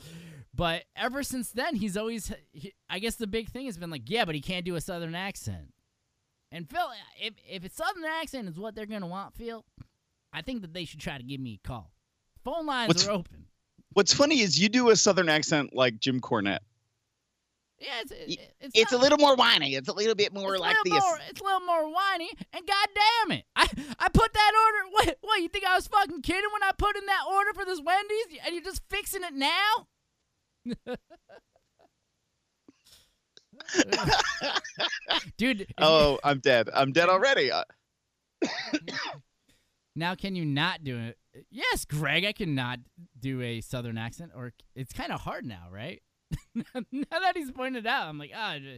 [0.54, 4.10] But ever since then he's always he, I guess the big thing has been like,
[4.10, 5.74] yeah, but he can't do a southern accent.
[6.52, 6.88] And Phil,
[7.22, 9.66] if if a southern accent is what they're going to want, Phil,
[10.34, 11.92] I think that they should try to give me a call.
[12.44, 13.46] Phone lines what's, are open.
[13.94, 16.60] What's funny is you do a southern accent like Jim Cornette.
[17.80, 18.12] Yeah, it's
[18.60, 19.76] it's, it's a little more whiny.
[19.76, 20.94] It's a little bit more it's like this.
[20.94, 24.90] More, it's a little more whiny, and god damn it, I I put that order.
[25.00, 27.64] What what you think I was fucking kidding when I put in that order for
[27.64, 29.88] this Wendy's, and you're just fixing it now?
[35.38, 35.68] Dude.
[35.78, 36.70] Oh, I'm dead.
[36.74, 37.52] I'm dead already.
[37.52, 37.64] Uh,
[39.96, 41.18] now, can you not do it?
[41.52, 42.80] Yes, Greg, I cannot
[43.20, 46.02] do a southern accent, or it's kind of hard now, right?
[46.92, 48.78] now that he's pointed out, I'm like, ah, oh,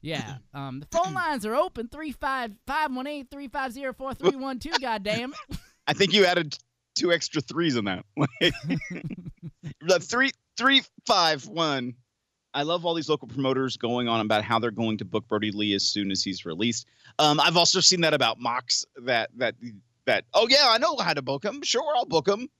[0.00, 0.36] yeah.
[0.54, 4.12] Um, the phone lines are open three five five one eight three five zero four
[4.12, 4.72] three one two.
[4.80, 5.32] Goddamn.
[5.86, 6.58] I think you added
[6.94, 8.04] two extra threes in that.
[9.80, 11.94] the three three five one.
[12.52, 15.52] I love all these local promoters going on about how they're going to book Brodie
[15.52, 16.86] Lee as soon as he's released.
[17.18, 19.54] Um, I've also seen that about Mox that that
[20.04, 21.62] that oh yeah, I know how to book him.
[21.62, 22.50] Sure, I'll book him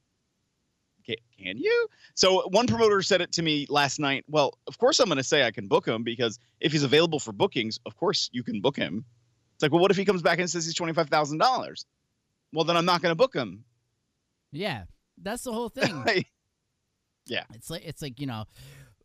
[1.05, 1.88] can, you?
[2.15, 4.25] So one promoter said it to me last night.
[4.29, 7.19] Well, of course I'm going to say I can book him because if he's available
[7.19, 9.05] for bookings, of course you can book him.
[9.55, 11.87] It's like, well, what if he comes back and says he's twenty five thousand dollars?
[12.53, 13.65] Well, then I'm not going to book him.
[14.53, 14.85] Yeah,
[15.21, 16.25] that's the whole thing.
[17.27, 18.45] yeah, it's like it's like you know,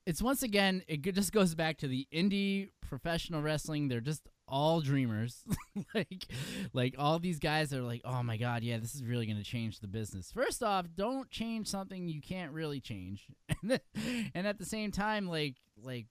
[0.05, 3.87] it's once again it just goes back to the indie professional wrestling.
[3.87, 5.43] They're just all dreamers.
[5.95, 6.27] like
[6.73, 9.43] like all these guys are like, "Oh my god, yeah, this is really going to
[9.43, 13.27] change the business." First off, don't change something you can't really change.
[13.63, 16.07] and at the same time like like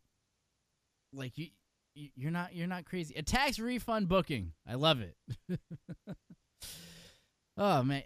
[1.12, 1.48] like you
[1.94, 3.14] you're not you're not crazy.
[3.14, 4.52] A tax refund booking.
[4.68, 5.16] I love it.
[7.56, 8.02] oh man.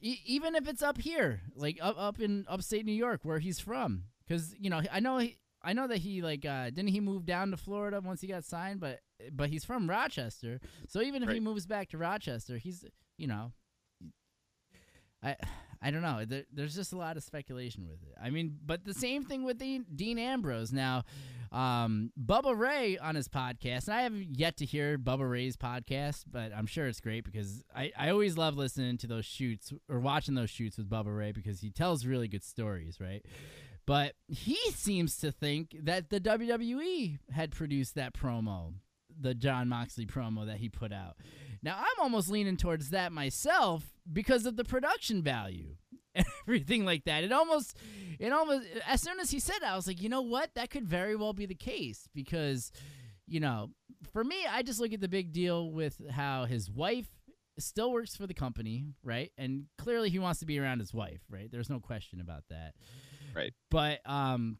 [0.00, 3.60] E- even if it's up here, like up up in upstate New York where he's
[3.60, 7.00] from cuz you know, I know he, I know that he like uh didn't he
[7.00, 9.00] move down to Florida once he got signed, but
[9.32, 10.60] but he's from Rochester.
[10.88, 11.34] So even if right.
[11.34, 12.84] he moves back to Rochester, he's
[13.16, 13.52] you know
[15.22, 15.36] I
[15.80, 16.24] I don't know.
[16.24, 18.14] There, there's just a lot of speculation with it.
[18.20, 20.72] I mean, but the same thing with Dean, Dean Ambrose.
[20.72, 21.04] Now,
[21.52, 26.24] um, Bubba Ray on his podcast, and I have yet to hear Bubba Ray's podcast,
[26.28, 30.00] but I'm sure it's great because I, I always love listening to those shoots or
[30.00, 33.24] watching those shoots with Bubba Ray because he tells really good stories, right?
[33.86, 38.74] But he seems to think that the WWE had produced that promo,
[39.20, 41.16] the Jon Moxley promo that he put out.
[41.62, 45.76] Now, I'm almost leaning towards that myself because of the production value
[46.46, 47.24] everything like that.
[47.24, 47.76] It almost,
[48.18, 50.54] it almost, as soon as he said that, I was like, you know what?
[50.54, 52.72] That could very well be the case because,
[53.26, 53.70] you know,
[54.12, 57.08] for me, I just look at the big deal with how his wife
[57.58, 59.32] still works for the company, right?
[59.36, 61.50] And clearly he wants to be around his wife, right?
[61.50, 62.74] There's no question about that.
[63.34, 63.52] Right.
[63.70, 64.58] But um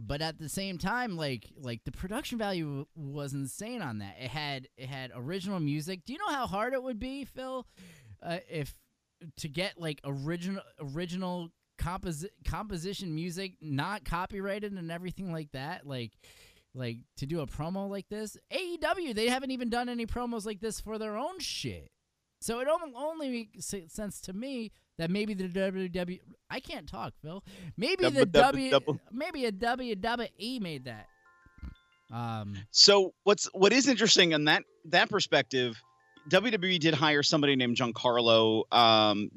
[0.00, 4.16] but at the same time, like like the production value was insane on that.
[4.20, 6.04] It had it had original music.
[6.04, 7.66] Do you know how hard it would be, Phil,
[8.22, 8.74] uh, if
[9.38, 16.12] to get like original original composi- composition music, not copyrighted and everything like that, like
[16.74, 18.36] like to do a promo like this.
[18.52, 21.90] AEW, they haven't even done any promos like this for their own shit.
[22.40, 27.42] So it only makes sense to me that maybe the WWE I can't talk, Phil.
[27.76, 29.00] Maybe the Double, double, W double.
[29.12, 31.06] maybe a WWE made that.
[32.12, 35.80] Um So what's what is interesting on that that perspective,
[36.30, 39.30] WWE did hire somebody named Giancarlo um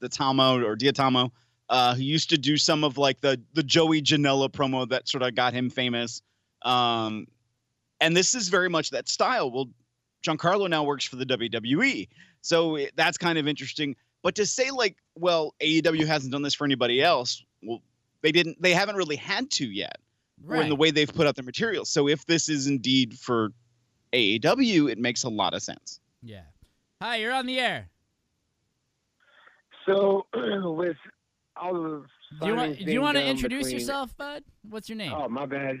[0.00, 1.30] the Tomo or Diatomo,
[1.70, 5.22] uh, who used to do some of like the the Joey Janela promo that sort
[5.22, 6.22] of got him famous.
[6.62, 7.26] Um
[8.00, 9.50] and this is very much that style.
[9.50, 9.66] Well,
[10.26, 12.08] Giancarlo now works for the WWE.
[12.40, 13.96] So that's kind of interesting.
[14.24, 17.80] But to say like, well, AEW hasn't done this for anybody else, well,
[18.22, 19.98] they didn't they haven't really had to yet
[20.48, 21.84] or in the way they've put out their material.
[21.84, 23.50] So if this is indeed for
[24.14, 26.00] AEW, it makes a lot of sense.
[26.22, 26.40] Yeah.
[27.02, 27.88] Hi, you're on the air.
[29.86, 30.96] So with
[31.56, 32.04] all the
[32.40, 34.42] Do you want do you want to introduce between- yourself, bud?
[34.68, 35.12] What's your name?
[35.14, 35.76] Oh my bad.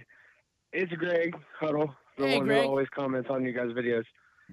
[0.72, 2.62] It's Greg Huddle, the Hey, one Greg.
[2.64, 4.04] who always comments on you guys' videos.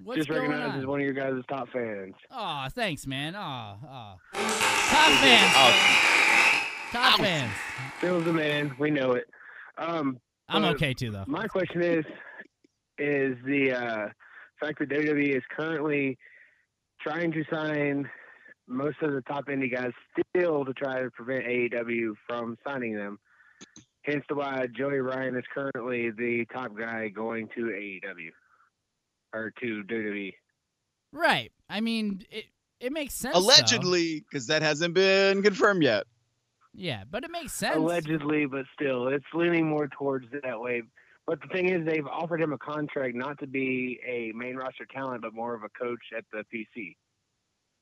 [0.03, 2.15] What's Just going recognized as one of your guys' top fans.
[2.31, 3.35] Oh, thanks, man.
[3.35, 4.13] Oh, oh.
[4.33, 5.53] Top fans.
[5.55, 7.51] Oh, Top fans.
[7.99, 8.73] Phil's the man.
[8.79, 9.25] We know it.
[9.77, 10.17] Um,
[10.49, 11.25] I'm okay too, though.
[11.27, 12.05] My question is,
[12.97, 14.07] is the uh,
[14.59, 16.17] fact that WWE is currently
[17.01, 18.09] trying to sign
[18.67, 19.91] most of the top indie guys
[20.35, 23.19] still to try to prevent AEW from signing them.
[24.03, 28.31] Hence the why Joey Ryan is currently the top guy going to AEW
[29.33, 29.83] or to.
[29.83, 30.33] WWE.
[31.13, 31.51] Right.
[31.69, 32.45] I mean, it
[32.79, 33.35] it makes sense.
[33.35, 36.05] allegedly, because that hasn't been confirmed yet.
[36.73, 37.75] Yeah, but it makes sense.
[37.75, 40.83] Allegedly, but still, it's leaning more towards that way.
[41.27, 44.85] But the thing is, they've offered him a contract not to be a main roster
[44.85, 46.95] talent, but more of a coach at the PC.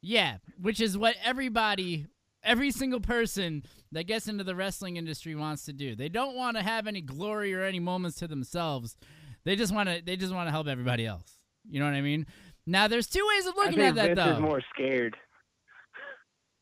[0.01, 2.07] Yeah, which is what everybody,
[2.43, 5.95] every single person that gets into the wrestling industry wants to do.
[5.95, 8.97] They don't want to have any glory or any moments to themselves.
[9.45, 10.01] They just want to.
[10.03, 11.38] They just want to help everybody else.
[11.67, 12.26] You know what I mean?
[12.65, 14.34] Now, there's two ways of I looking think at that, Vince though.
[14.36, 15.17] is more scared.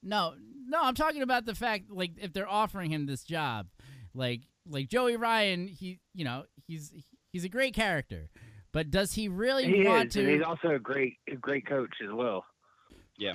[0.03, 0.33] No,
[0.67, 3.67] no, I'm talking about the fact like if they're offering him this job,
[4.13, 6.93] like like Joey Ryan, he you know he's
[7.31, 8.29] he's a great character,
[8.71, 10.19] but does he really He want is, to?
[10.21, 12.45] and he's also a great, a great coach as well.
[13.17, 13.33] Yeah.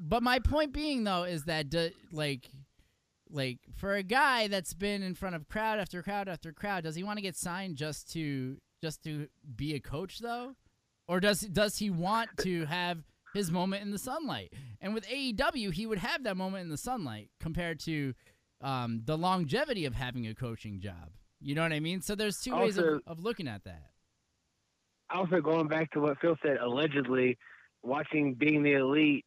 [0.00, 2.50] But my point being though is that do, like
[3.30, 6.96] like for a guy that's been in front of crowd after crowd after crowd, does
[6.96, 10.54] he want to get signed just to just to be a coach though?
[11.08, 12.98] Or does does he want to have
[13.34, 14.52] his moment in the sunlight?
[14.80, 18.14] And with AEW, he would have that moment in the sunlight compared to
[18.60, 21.12] um, the longevity of having a coaching job.
[21.40, 22.00] You know what I mean?
[22.00, 23.90] So there's two ways of, of looking at that.
[25.10, 27.38] Also, going back to what Phil said, allegedly
[27.82, 29.24] watching Being the Elite,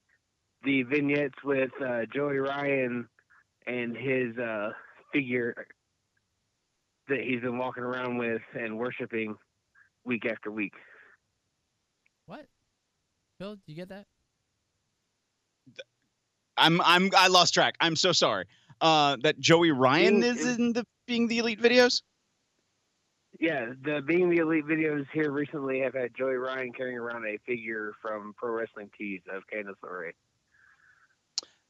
[0.64, 3.08] the vignettes with uh, Joey Ryan
[3.66, 4.72] and his uh,
[5.14, 5.68] figure
[7.10, 9.36] that he's been walking around with and worshiping
[10.06, 10.74] week after week.
[12.26, 12.46] What?
[13.38, 14.06] Phil, do you get that?
[16.58, 17.76] I'm I'm I lost track.
[17.80, 18.46] I'm so sorry.
[18.82, 22.02] Uh, that Joey Ryan Being- is in the being the elite videos.
[23.40, 27.38] Yeah, the Being the Elite videos here recently have had Joey Ryan carrying around a
[27.46, 30.12] figure from Pro Wrestling Tees of Candice LeRae.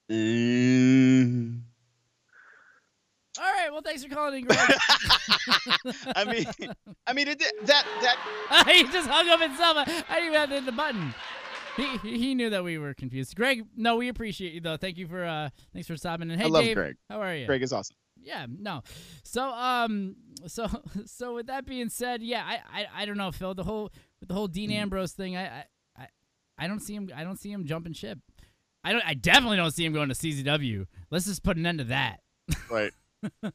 [0.10, 1.62] Mm,
[3.40, 3.70] All right.
[3.72, 4.60] Well, thanks for calling in, Greg.
[6.16, 6.46] I mean,
[7.08, 9.78] I mean it, that that he just hung up himself.
[9.78, 11.14] I didn't even have to hit the button.
[11.78, 13.36] He, he knew that we were confused.
[13.36, 14.76] Greg, no, we appreciate you though.
[14.76, 16.30] Thank you for uh, thanks for stopping.
[16.30, 16.96] And hey, I love Dave, Greg.
[17.10, 17.46] how are you?
[17.46, 17.96] Greg is awesome.
[18.22, 18.82] Yeah, no.
[19.24, 20.16] So um,
[20.48, 20.68] so
[21.06, 23.54] so with that being said, yeah, I I, I don't know, Phil.
[23.54, 25.66] The whole with the whole Dean Ambrose thing, I, I
[25.98, 26.08] I
[26.58, 27.10] I don't see him.
[27.16, 28.20] I don't see him jumping ship.
[28.84, 29.06] I don't.
[29.06, 30.86] I definitely don't see him going to CZW.
[31.12, 32.22] Let's just put an end to that.
[32.70, 32.92] Right.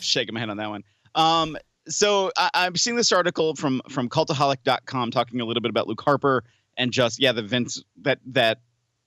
[0.00, 0.84] Shaking my head on that one.
[1.14, 1.56] Um,
[1.88, 6.00] so I, I'm seeing this article from from cultaholic.com talking a little bit about Luke
[6.00, 6.44] Harper
[6.76, 8.60] and just yeah the Vince that that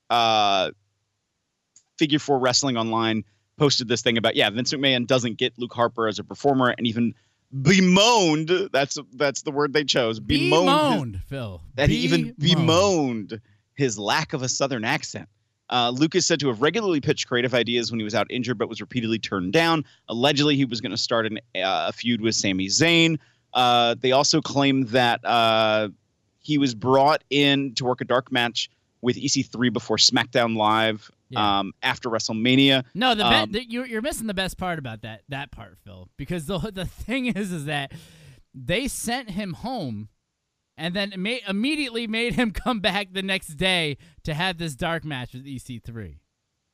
[0.09, 0.71] uh
[1.97, 3.23] figure four wrestling online
[3.57, 6.85] posted this thing about yeah Vince McMahon doesn't get Luke Harper as a performer and
[6.85, 7.13] even
[7.61, 11.61] bemoaned that's that's the word they chose bemoaned, his- Phil.
[11.75, 12.39] that he even Bemoaned.
[12.39, 13.41] bemoaned
[13.73, 15.29] his lack of a southern accent.
[15.69, 18.57] Uh, Luke is said to have regularly pitched creative ideas when he was out injured,
[18.57, 19.83] but was repeatedly turned down.
[20.07, 23.17] Allegedly, he was going to start an, uh, a feud with Sami Zayn.
[23.53, 25.89] Uh, they also claim that uh,
[26.39, 28.69] he was brought in to work a dark match
[29.01, 31.59] with EC3 before SmackDown Live Yeah.
[31.59, 32.83] um, after WrestleMania.
[32.93, 35.77] No, the, be- Um, the you're you're missing the best part about that that part,
[35.83, 36.07] Phil.
[36.17, 37.91] Because the the thing is, is that
[38.55, 40.09] they sent him home,
[40.77, 45.03] and then ma- immediately made him come back the next day to have this dark
[45.03, 46.19] match with EC3.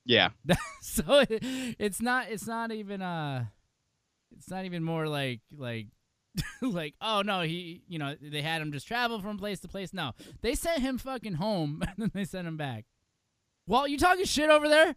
[0.06, 0.30] Yeah,
[0.82, 1.40] so it,
[1.80, 3.46] it's not it's not even uh
[4.36, 5.88] it's not even more like like
[6.62, 9.94] like oh no he you know they had him just travel from place to place
[9.94, 10.12] no
[10.42, 12.86] they sent him fucking home and then they sent him back
[13.68, 14.96] well you talking shit over there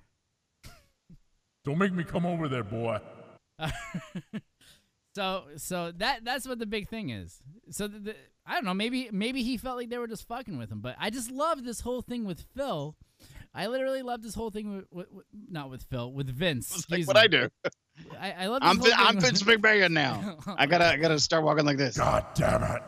[1.67, 3.01] Don't make me come over there, boy.
[5.17, 8.15] So so that that's what the big thing is so the, the,
[8.47, 10.95] i don't know maybe maybe he felt like they were just fucking with him but
[11.01, 12.95] i just love this whole thing with phil
[13.55, 17.07] i literally love this whole thing with, with, with not with phil with vince like
[17.07, 17.23] what me.
[17.23, 17.49] I do.
[18.21, 20.37] I, I love this I'm whole Vin- I'm Vince with- McMahon now.
[20.59, 21.97] I gotta I gotta start walking like this.
[21.97, 22.83] God damn it.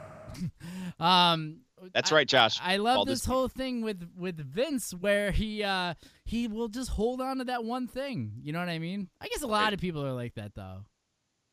[1.01, 1.61] Um,
[1.95, 2.59] That's I- right, Josh.
[2.63, 6.91] I love Bald this whole thing with with Vince where he uh he will just
[6.91, 8.33] hold on to that one thing.
[8.43, 9.09] You know what I mean?
[9.21, 10.85] I guess a lot of people are like that though.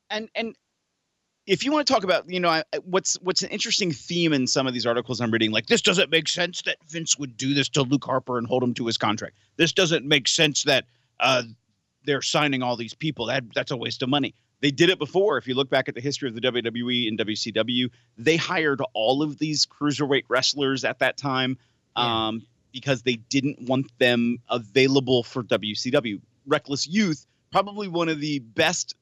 [0.10, 0.56] and and
[1.48, 4.48] if you want to talk about you know I, what's what's an interesting theme in
[4.48, 7.54] some of these articles i'm reading like this doesn't make sense that vince would do
[7.54, 9.36] this to luke harper and hold him to his contract.
[9.58, 10.86] This doesn't make sense that
[11.20, 11.44] uh,
[12.04, 13.28] they're signing all these people.
[13.28, 14.36] That that's a waste of money.
[14.62, 15.38] They did it before.
[15.38, 19.22] If you look back at the history of the wwe and wcw they hired all
[19.22, 21.58] of these cruiserweight wrestlers at that time
[21.98, 22.28] Yeah.
[22.28, 28.40] um, because they didn't want them available for wcw reckless youth probably one of the
[28.40, 28.96] best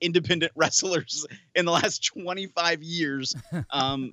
[0.00, 3.34] independent wrestlers in the last 25 years
[3.70, 4.12] um,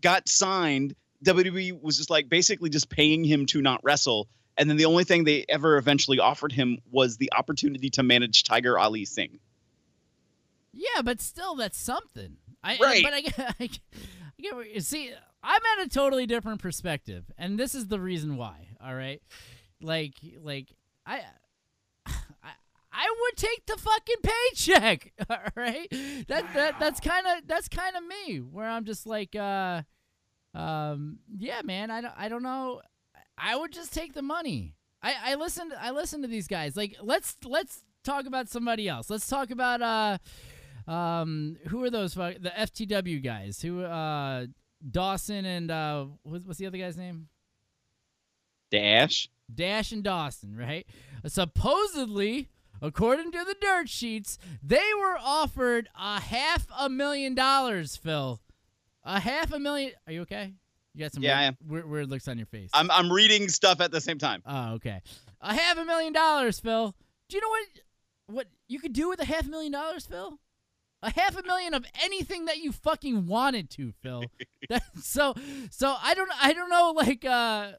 [0.00, 0.94] got signed.
[1.24, 4.28] WWE was just like basically just paying him to not wrestle.
[4.56, 8.44] And then the only thing they ever eventually offered him was the opportunity to manage
[8.44, 9.40] Tiger Ali Singh.
[10.72, 12.36] Yeah, but still, that's something.
[12.62, 13.04] I Right.
[13.04, 13.70] But I I I
[14.40, 15.12] get see.
[15.42, 18.68] I'm at a totally different perspective, and this is the reason why.
[18.84, 19.22] All right,
[19.80, 20.68] like like
[21.06, 21.20] I.
[22.94, 25.88] I, would take the fucking paycheck, all right.
[26.28, 29.82] That that that's kind of that's kind of me, where I'm just like, uh,
[30.54, 31.90] um, yeah, man.
[31.90, 32.82] I don't I don't know.
[33.36, 34.76] I would just take the money.
[35.02, 36.76] I I listen I listen to these guys.
[36.76, 39.10] Like let's let's talk about somebody else.
[39.10, 43.60] Let's talk about uh um who are those fuck the FTW guys?
[43.60, 44.46] Who uh
[44.88, 47.28] Dawson and uh what's, what's the other guy's name?
[48.70, 49.28] Dash.
[49.52, 50.86] Dash and Dawson, right?
[51.26, 52.48] Supposedly,
[52.84, 58.40] according to the dirt sheets, they were offered a half a million dollars, Phil.
[59.04, 59.92] A half a million.
[60.06, 60.52] Are you okay?
[60.94, 62.70] You got some Yeah, weird, weird, weird looks on your face.
[62.72, 64.42] I'm I'm reading stuff at the same time.
[64.46, 65.00] Oh, okay.
[65.40, 66.94] A half a million dollars, Phil.
[67.28, 67.66] Do you know what
[68.26, 70.38] what you could do with a half a million dollars, Phil?
[71.02, 74.24] A half a million of anything that you fucking wanted to, Phil.
[74.70, 75.34] that, so
[75.70, 77.72] so I don't I don't know like uh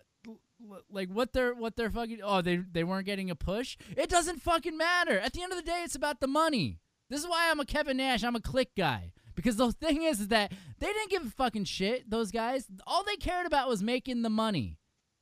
[0.89, 3.77] like what they're what they're fucking oh they they weren't getting a push.
[3.97, 5.19] It doesn't fucking matter.
[5.19, 6.79] At the end of the day, it's about the money.
[7.09, 8.23] This is why I'm a Kevin Nash.
[8.23, 9.11] I'm a Kliq guy.
[9.35, 12.09] Because the thing is, is that they didn't give a fucking shit.
[12.09, 14.79] Those guys, all they cared about was making the money.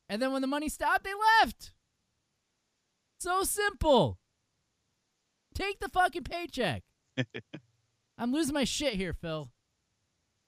[0.08, 1.74] And then when the money stopped, they left.
[3.20, 4.20] So simple.
[5.56, 6.84] Take the fucking paycheck.
[8.18, 9.50] I'm losing my shit here, Phil.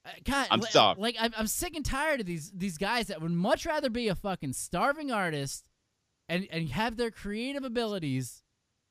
[0.05, 0.95] Uh, God, I'm sorry.
[0.99, 4.07] Like I'm, I'm sick and tired of these these guys that would much rather be
[4.07, 5.65] a fucking starving artist
[6.29, 8.43] and and have their creative abilities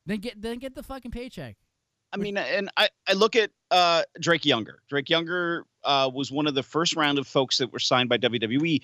[0.06, 1.56] than get than get the fucking paycheck.
[2.12, 4.80] I mean, and I, I look at uh, Drake Younger.
[4.88, 8.18] Drake Younger uh, was one of the first round of folks that were signed by
[8.18, 8.80] WWE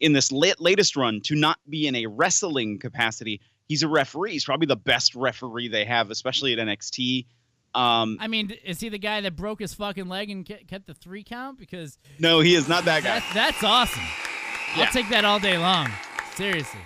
[0.00, 3.42] in this late, latest run to not be in a wrestling capacity.
[3.66, 4.32] He's a referee.
[4.32, 7.26] He's probably the best referee they have, especially at NXT.
[7.74, 10.86] Um, I mean, is he the guy that broke his fucking leg and ke- kept
[10.86, 11.58] the three count?
[11.58, 13.18] Because no, he is not that guy.
[13.20, 14.02] that's that's awesome.
[14.76, 14.84] Yeah.
[14.84, 15.88] I'll take that all day long.
[16.34, 16.80] Seriously.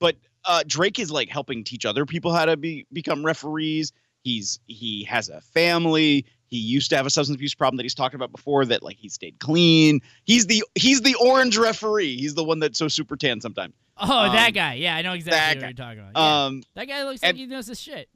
[0.00, 3.92] but uh, Drake is like helping teach other people how to be become referees.
[4.22, 6.24] He's he has a family.
[6.46, 8.64] He used to have a substance abuse problem that he's talked about before.
[8.64, 10.00] That like he stayed clean.
[10.24, 12.16] He's the he's the orange referee.
[12.16, 13.74] He's the one that's so super tan sometimes.
[13.96, 14.74] Oh, that Um, guy.
[14.74, 15.66] Yeah, I know exactly that what guy.
[15.84, 16.20] you're talking about.
[16.20, 16.44] Yeah.
[16.46, 18.08] Um, that guy looks like and- he knows his shit.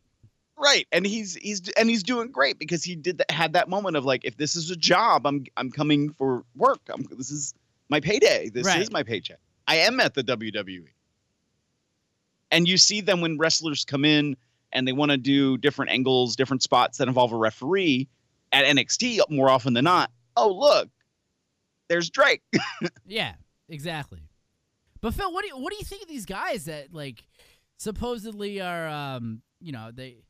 [0.58, 3.96] Right, and he's he's and he's doing great because he did that, had that moment
[3.96, 6.80] of like, if this is a job, I'm I'm coming for work.
[6.92, 7.54] I'm this is
[7.88, 8.48] my payday.
[8.50, 8.80] This Right.
[8.80, 9.38] is my paycheck.
[9.68, 10.86] I am at the WWE.
[12.50, 14.36] And you see them when wrestlers come in
[14.72, 18.08] and they want to do different angles, different spots that involve a referee
[18.52, 20.10] at NXT more often than not.
[20.36, 20.88] Oh, look,
[21.88, 22.42] there's Drake.
[23.06, 23.34] Yeah,
[23.68, 24.20] exactly.
[25.00, 27.22] But Phil, what do you what do you think of these guys that like
[27.76, 30.22] supposedly are um you know they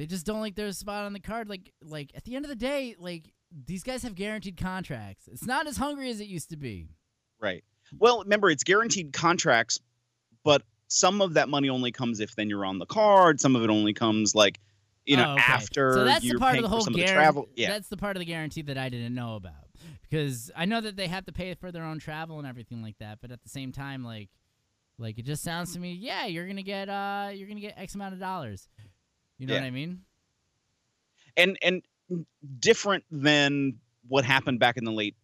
[0.00, 2.48] they just don't like their spot on the card like like at the end of
[2.48, 3.30] the day like
[3.66, 5.28] these guys have guaranteed contracts.
[5.30, 6.88] It's not as hungry as it used to be.
[7.38, 7.62] Right.
[7.98, 9.78] Well, remember it's guaranteed contracts,
[10.42, 13.40] but some of that money only comes if then you're on the card.
[13.40, 14.58] Some of it only comes like,
[15.04, 15.42] you know, Oh, okay.
[15.52, 17.22] after So that's the part of the whole some of the guarantee.
[17.22, 17.48] travel.
[17.56, 17.70] Yeah.
[17.70, 19.68] That's the part of the guarantee that I didn't know about
[20.08, 22.96] because I know that they have to pay for their own travel and everything like
[23.00, 23.18] that.
[23.20, 24.30] But at the same time, like,
[24.96, 27.94] like it just sounds to me, yeah, you're gonna get uh, you're gonna get X
[27.96, 28.68] amount of dollars.
[29.40, 29.60] You know Yeah.
[29.60, 30.00] what I mean?
[31.36, 31.82] and and
[32.58, 33.78] different than
[34.08, 35.14] what happened back in the late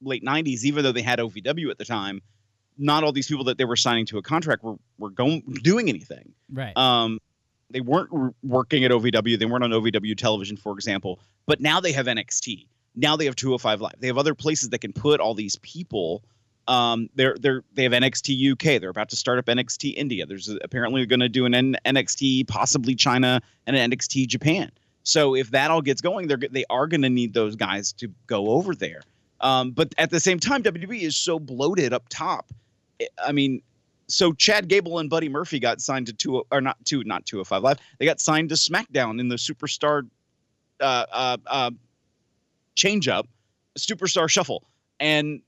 [0.00, 2.20] late 90s even though they had OVW at the time
[2.78, 5.88] not all these people that they were signing to a contract were were going doing
[5.88, 6.76] anything Right.
[6.76, 7.18] um
[7.70, 8.10] they weren't
[8.42, 12.66] working at OVW they weren't on OVW television for example but now they have NXT
[12.96, 16.24] now they have 205 live they have other places that can put all these people
[16.68, 20.48] um they're they're they have NXT UK they're about to start up NXT India there's
[20.62, 24.70] apparently going to do an N- NXT possibly China and an NXT Japan
[25.04, 28.08] so if that all gets going, they're they are going to need those guys to
[28.26, 29.02] go over there.
[29.40, 32.52] Um, but at the same time, WWE is so bloated up top.
[33.24, 33.62] I- mean,
[34.06, 37.42] so Chad Gable and Buddy Murphy got signed to two or not two, not two
[37.44, 37.78] five live.
[37.98, 40.08] They got signed to SmackDown in the Superstar
[40.80, 41.70] uh, uh, uh,
[42.74, 43.26] change up,
[43.76, 44.64] Superstar Shuffle,
[45.00, 45.40] and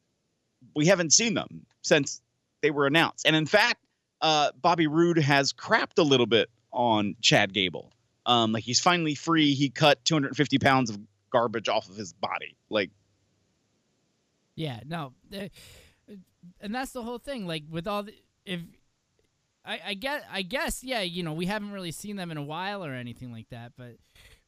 [0.75, 2.21] we haven't seen them since
[2.63, 3.27] they were announced.
[3.27, 3.81] And in fact,
[4.21, 7.93] uh, Bobby Roode has crapped a little bit on Chad Gable.
[8.27, 9.55] Um, like he's finally free.
[9.55, 10.99] He cut 250 pounds of
[11.31, 12.57] garbage off of his body.
[12.71, 12.91] Like,
[14.55, 15.49] Yeah, no, uh,
[16.61, 17.47] and that's the whole thing.
[17.47, 18.15] Like with all the,
[18.47, 18.61] if
[19.65, 22.43] I, I get, I guess, yeah, you know, we haven't really seen them in a
[22.43, 23.97] while or anything like that, but,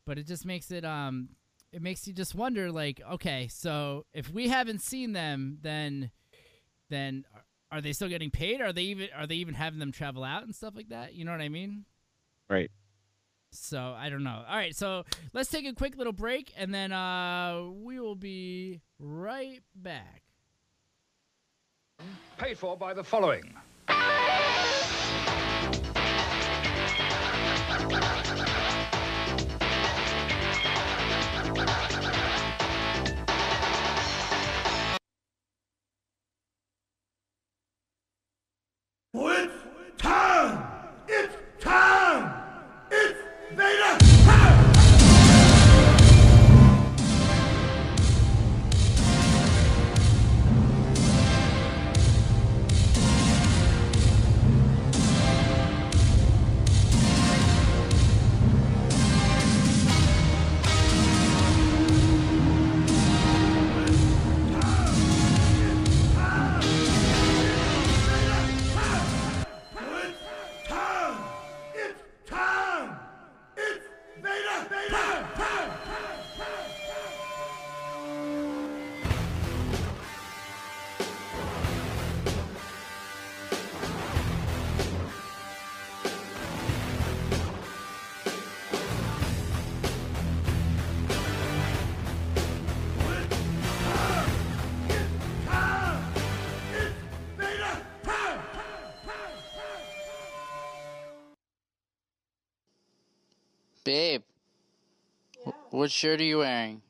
[0.07, 1.31] but it just makes it, um,
[1.77, 6.11] it makes you just wonder, like, okay, so if we haven't seen them, then,
[6.89, 8.63] then are- are they still getting paid?
[8.63, 11.13] Are they even, are they even having them travel out and stuff like that?
[11.13, 11.85] You know what I mean?
[12.49, 12.71] right.
[13.53, 14.45] So I don't know.
[14.47, 18.81] All right, so let's take a quick little break, and then uh, we will be
[18.99, 20.23] right back.
[22.37, 23.55] Paid for by the following.
[39.19, 39.56] It's
[103.87, 104.23] Babe,
[105.45, 106.83] wh- what shirt are you wearing?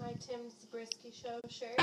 [0.00, 1.74] My Tim Zabriskie Show shirt.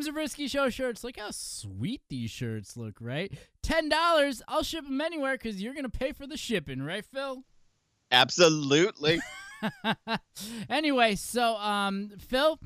[0.00, 1.04] Tim Zabriskie Show shirts.
[1.04, 3.30] Look how sweet these shirts look, right?
[3.62, 4.42] $10.
[4.48, 7.44] I'll ship them anywhere because you're going to pay for the shipping, right, Phil?
[8.10, 9.20] Absolutely.
[10.70, 12.58] anyway, so um, Phil,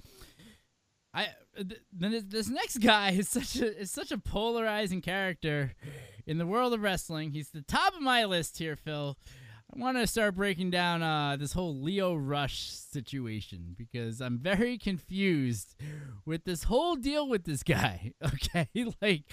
[1.13, 5.75] I th- th- this next guy is such a is such a polarizing character
[6.27, 7.33] in the world of wrestling.
[7.33, 9.19] He's the top of my list here, Phil.
[9.73, 14.79] I want to start breaking down uh, this whole Lio Rush situation because I'm very
[14.79, 15.75] confused
[16.25, 18.13] with this whole deal with this guy.
[18.25, 18.69] Okay,
[19.01, 19.25] like,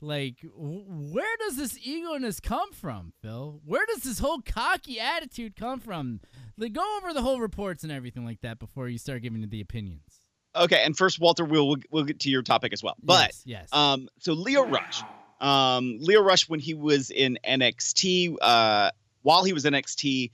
[0.00, 3.60] like, w- where does this egoness come from, Phil?
[3.64, 6.20] Where does this whole cocky attitude come from?
[6.58, 9.60] like, go over the whole reports and everything like that before you start giving the
[9.60, 10.20] opinions.
[10.54, 12.96] Okay, and first, Walter, we'll we'll, we'll get to your topic as well.
[13.02, 13.68] But yes, yes.
[13.72, 15.02] um, so Lio Rush,
[15.40, 18.90] um, Lio Rush, when he was in NXT, uh,
[19.22, 20.30] while he was NXT,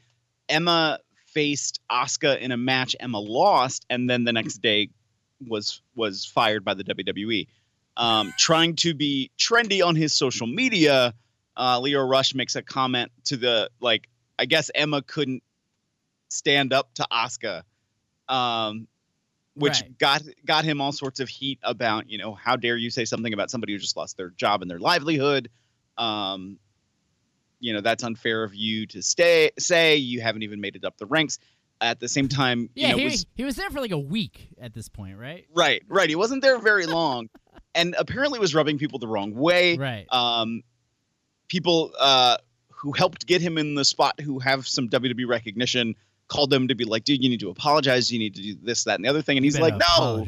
[0.48, 2.96] Emma faced Asuka in a match.
[2.98, 4.90] Emma lost, and then the next day
[5.46, 7.46] was was fired by the WWE.
[7.96, 11.14] Um, trying to be trendy on his social media,
[11.56, 14.08] uh, Lio Rush makes a comment to the like.
[14.38, 15.42] I guess Emma couldn't
[16.28, 17.62] stand up to Asuka,
[18.28, 18.86] um,
[19.54, 19.98] which Right.
[19.98, 23.32] got got him all sorts of heat about you know how dare you say something
[23.32, 25.48] about somebody who just lost their job and their livelihood.
[25.96, 26.58] Um,
[27.66, 30.96] you know that's unfair of you to stay say you haven't even made it up
[30.98, 31.38] the ranks.
[31.78, 33.98] At the same time, Yeah, you know, he, was he was there for like a
[33.98, 35.44] week at this point, right?
[35.54, 36.08] Right, right.
[36.08, 37.28] He wasn't there very long,
[37.74, 39.76] and apparently was rubbing people the wrong way.
[39.76, 40.06] Right.
[40.10, 40.62] Um,
[41.48, 42.38] people uh,
[42.70, 45.96] who helped get him in the spot who have some WWE recognition
[46.28, 48.10] called them to be like, dude, you need to apologize.
[48.10, 49.36] You need to do this, that, and the other thing.
[49.36, 50.24] And he's like, Better no,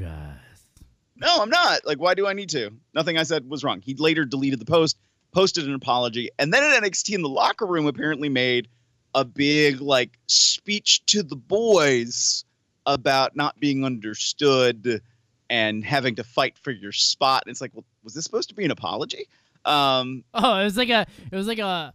[1.16, 1.86] no, I'm not.
[1.86, 2.70] Like, why do I need to?
[2.94, 3.80] Nothing I said was wrong.
[3.80, 4.98] He later deleted the post,
[5.38, 8.66] posted an apology, and then at NXT in the locker room apparently made
[9.14, 12.44] a big like speech to the boys
[12.86, 15.00] about not being understood
[15.48, 17.44] and having to fight for your spot.
[17.46, 19.28] And it's like, well, was this supposed to be an apology?
[19.64, 21.92] Um, Oh, it was like a, it was like a,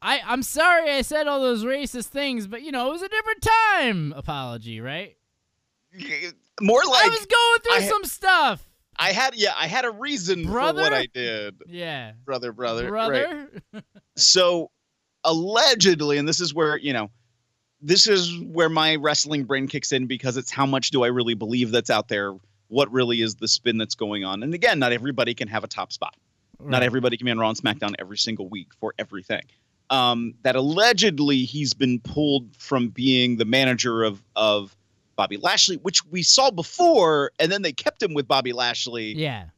[0.00, 3.08] I, I'm sorry I said all those racist things, but you know, it was a
[3.08, 5.14] different time apology, right?
[6.62, 8.67] more like I was going through I some stuff.
[8.98, 12.12] I had, yeah, I had a reason for what I did, Yeah.
[12.24, 13.08] brother, brother, right.
[13.72, 13.84] Brother.
[14.16, 14.70] so
[15.24, 17.10] allegedly and this is where you know
[17.80, 21.34] this is where my wrestling brain kicks in because it's how much do i really
[21.34, 22.34] believe that's out there?
[22.68, 24.42] What really is the spin that's going on?
[24.42, 26.14] And again not everybody can have a top spot.
[26.60, 29.42] Not everybody can be on raw and smackdown every single week for everything.
[29.90, 34.76] Um, that allegedly he's been pulled from being the manager of of
[35.18, 39.48] bobby lashley which we saw before and then they kept him with bobby lashley Yeah.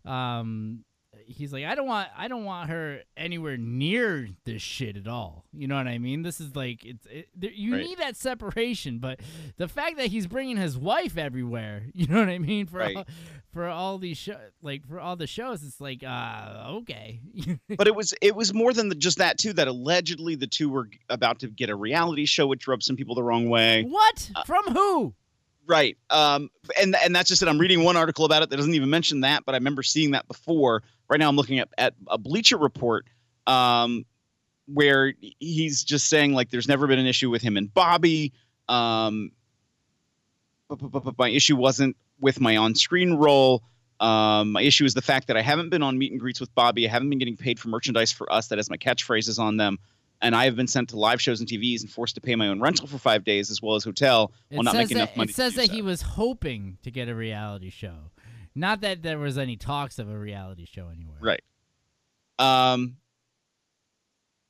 [0.04, 0.84] um,
[1.28, 5.44] he's like I don't want I don't want her anywhere near this shit at all.
[5.52, 6.22] You know what I mean?
[6.22, 7.84] This is like it's it, there, you Right.
[7.84, 9.20] need that separation, but
[9.56, 12.66] the fact that he's bringing his wife everywhere, you know what I mean?
[12.66, 12.96] For Right.
[12.96, 13.06] all,
[13.52, 17.20] for all these show like for all the shows, it's like uh okay.
[17.76, 19.52] But it was it was more than the, just that too.
[19.52, 23.14] That allegedly the two were about to get a reality show, which rubbed some people
[23.14, 23.84] the wrong way.
[23.84, 25.14] what from who?
[25.66, 25.98] Right.
[26.08, 26.48] Um,
[26.80, 27.48] and and that's just it.
[27.48, 30.12] I'm reading one article about it that doesn't even mention that, but I remember seeing
[30.12, 30.82] that before.
[31.08, 33.06] Right now, I'm looking at, at a Bleacher report
[33.46, 34.04] um,
[34.66, 38.32] where he's just saying like there's never been an issue with him and Bobby.
[38.68, 39.32] Um,
[40.68, 43.62] but, but, but, but my issue wasn't with my on-screen role.
[44.00, 46.54] Um, my issue is the fact that I haven't been on meet and greets with
[46.54, 46.86] Bobby.
[46.86, 49.78] I haven't been getting paid for merchandise for us that has my catchphrases on them.
[50.20, 52.48] And I have been sent to live shows and TVs and forced to pay my
[52.48, 55.02] own rental for five days as well as hotel while it not says making that,
[55.04, 55.30] enough money.
[55.30, 55.72] It says that so.
[55.72, 58.10] he was hoping to get a reality show.
[58.54, 61.18] Not that there was any talks of a reality show anywhere.
[61.20, 61.42] Right.
[62.38, 62.96] Um.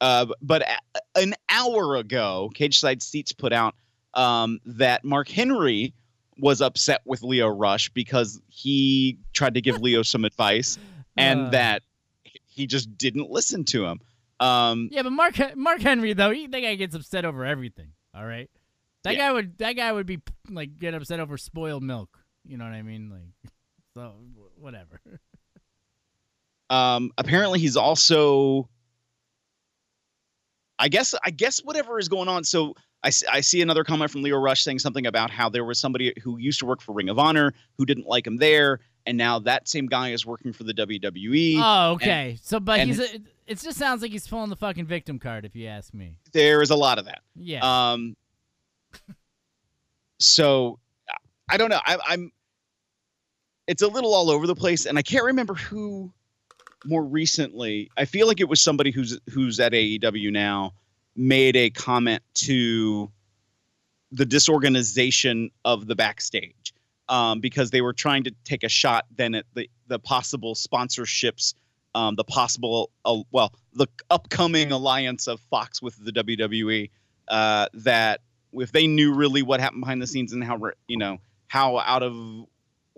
[0.01, 3.75] Uh, but a- an hour ago, Cageside Seats put out
[4.15, 5.93] um, that Mark Henry
[6.39, 10.79] was upset with Lio Rush because he tried to give Lio some advice,
[11.17, 11.51] and Uh.
[11.51, 11.83] that
[12.47, 14.01] he just didn't listen to him.
[14.41, 17.91] Um, Yeah, but Mark Mark Henry though, he that guy gets upset over everything.
[18.15, 18.49] All right,
[19.03, 19.19] that Yeah.
[19.29, 22.21] guy would that guy would be like get upset over spoiled milk.
[22.47, 23.11] You know what I mean?
[23.11, 23.53] Like,
[23.99, 24.15] so
[24.59, 25.01] whatever.
[26.71, 28.69] Um, apparently, he's also.
[30.79, 31.15] I guess.
[31.25, 32.45] I guess whatever is going on.
[32.45, 36.13] So I see another comment from Lio Rush saying something about how there was somebody
[36.23, 39.39] who used to work for Ring of Honor who didn't like him there, and now
[39.41, 41.61] that same guy is working for the WWE.
[41.63, 42.39] Oh, okay.
[42.43, 43.15] so, but he's a,
[43.47, 46.17] it just sounds like he's pulling the fucking victim card, if you ask me.
[46.33, 47.21] there is a lot of that.
[47.35, 47.93] Yeah.
[47.93, 48.17] Um.
[50.21, 50.81] So,
[51.49, 51.79] I don't know.
[51.87, 52.33] I, I'm.
[53.69, 56.13] It's a little all over the place, and I can't remember who.
[56.85, 60.75] More recently, I feel like it was somebody who's who's at AEW now,
[61.17, 63.11] made a comment to
[64.13, 66.73] the disorganization of the backstage
[67.09, 71.55] um, because they were trying to take a shot then at the the possible sponsorships,
[71.95, 76.91] um, the possible uh, well the upcoming alliance of Fox with the WWE.
[77.27, 78.21] Uh, that
[78.53, 82.03] if they knew really what happened behind the scenes and how you know how out
[82.03, 82.15] of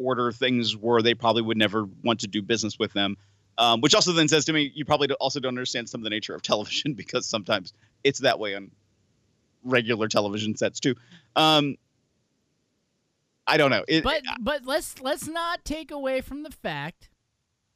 [0.00, 3.16] order things were, they probably would never want to do business with them.
[3.58, 6.10] Um, which also then says to me, you probably also don't understand some of the
[6.10, 7.72] nature of television because sometimes
[8.02, 8.70] it's that way on
[9.64, 10.94] regular television sets too.
[11.36, 11.76] Um,
[13.46, 13.84] I don't know.
[13.88, 17.10] It, but but let's let's not take away from the fact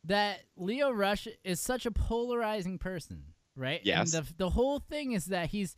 [0.04, 3.24] that Lio Rush is such a polarizing person,
[3.56, 3.80] right?
[3.82, 4.14] Yes.
[4.14, 5.76] And the the whole thing is that he's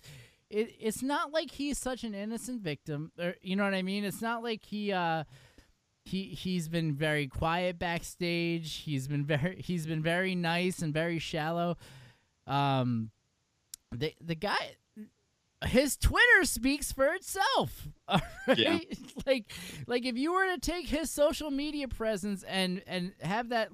[0.51, 4.05] it, it's not like he's such an innocent victim, or you know what I mean?
[4.05, 5.25] It's not like he uh
[6.07, 8.83] he he's been very quiet backstage.
[8.85, 11.77] He's been very he's been very nice and very shallow.
[12.47, 13.11] Um
[13.93, 14.77] the the guy
[15.65, 17.89] his Twitter speaks for itself.
[18.09, 18.59] All right?
[18.59, 18.79] Yeah.
[19.27, 19.51] like
[19.87, 23.71] like if you were to take his social media presence and and have that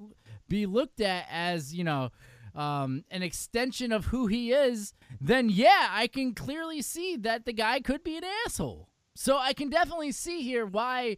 [0.47, 2.11] be looked at as, you know,
[2.55, 7.53] um, an extension of who he is, then yeah, I can clearly see that the
[7.53, 8.89] guy could be an asshole.
[9.15, 11.17] So I can definitely see here why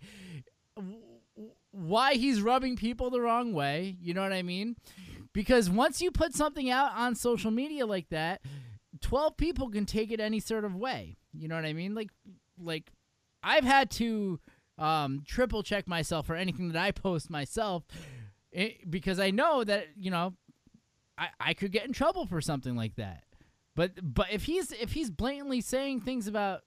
[1.76, 3.98] why he's rubbing people the wrong way.
[4.00, 4.78] You know what I mean?
[5.34, 8.42] Because once you put something out on social media like that,
[9.02, 11.18] 12 people can take it any sort of way.
[11.34, 11.94] You know what I mean?
[11.94, 12.10] Like
[12.58, 12.92] like
[13.44, 14.40] I've had to
[14.78, 17.84] um, triple check myself for anything that I post myself
[18.54, 20.34] eh, because I know that, you know,
[21.18, 23.24] I, I could get in trouble for something like that.
[23.76, 26.62] But but if he's if he's blatantly saying things about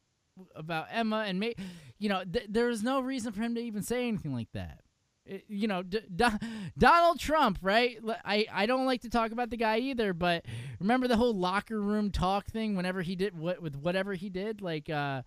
[0.54, 1.54] about Emma and me,
[1.98, 4.80] you know, th- there's no reason for him to even say anything like that.
[5.28, 6.38] It- you know, D- Do-
[6.78, 7.98] Donald Trump, right?
[8.24, 10.44] I, I don't like to talk about the guy either, but
[10.80, 14.60] remember the whole locker room talk thing whenever he did what with whatever he did,
[14.62, 15.22] like uh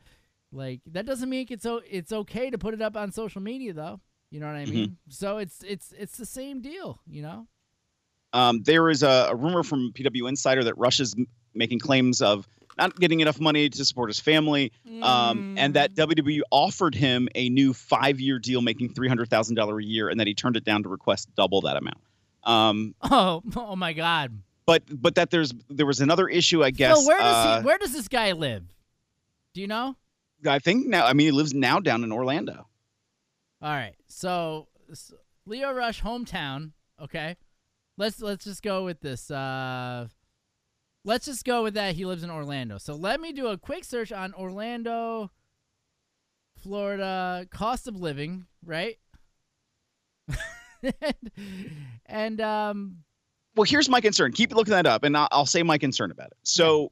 [0.51, 3.73] like that doesn't mean it's o- it's okay to put it up on social media
[3.73, 4.01] though.
[4.31, 4.97] You know what I mean?
[5.09, 7.47] So it's it's it's the same deal, you know?
[8.33, 12.21] Um, there is a, a rumor from PW Insider that Rush is m- making claims
[12.21, 12.47] of
[12.81, 14.71] not getting enough money to support his family,
[15.01, 19.79] um, and that WWE offered him a new five-year deal, making three hundred thousand dollar
[19.79, 21.97] a year, and that he turned it down to request double that amount.
[22.43, 24.31] Um, Oh, oh my god.
[24.65, 26.99] but but that there's there was another issue, I guess.
[26.99, 28.63] so where does uh, he where does this guy live?
[29.53, 29.95] Do you know?
[30.47, 31.05] I think now.
[31.05, 32.67] I mean, he lives now down in Orlando.
[33.61, 33.93] All right.
[34.07, 35.13] So, s
[35.45, 37.35] Lio Rush hometown, okay?
[37.97, 39.29] Let's let's just go with this.
[39.29, 40.07] Uh
[41.03, 42.77] Let's just go with that he lives in Orlando.
[42.77, 45.31] So let me do a quick search on Orlando
[46.61, 48.97] Florida cost of living, right?
[52.05, 52.97] and um
[53.55, 54.31] well, here's my concern.
[54.31, 56.37] Keep looking that up, and I'll, I'll say my concern about it.
[56.43, 56.91] So,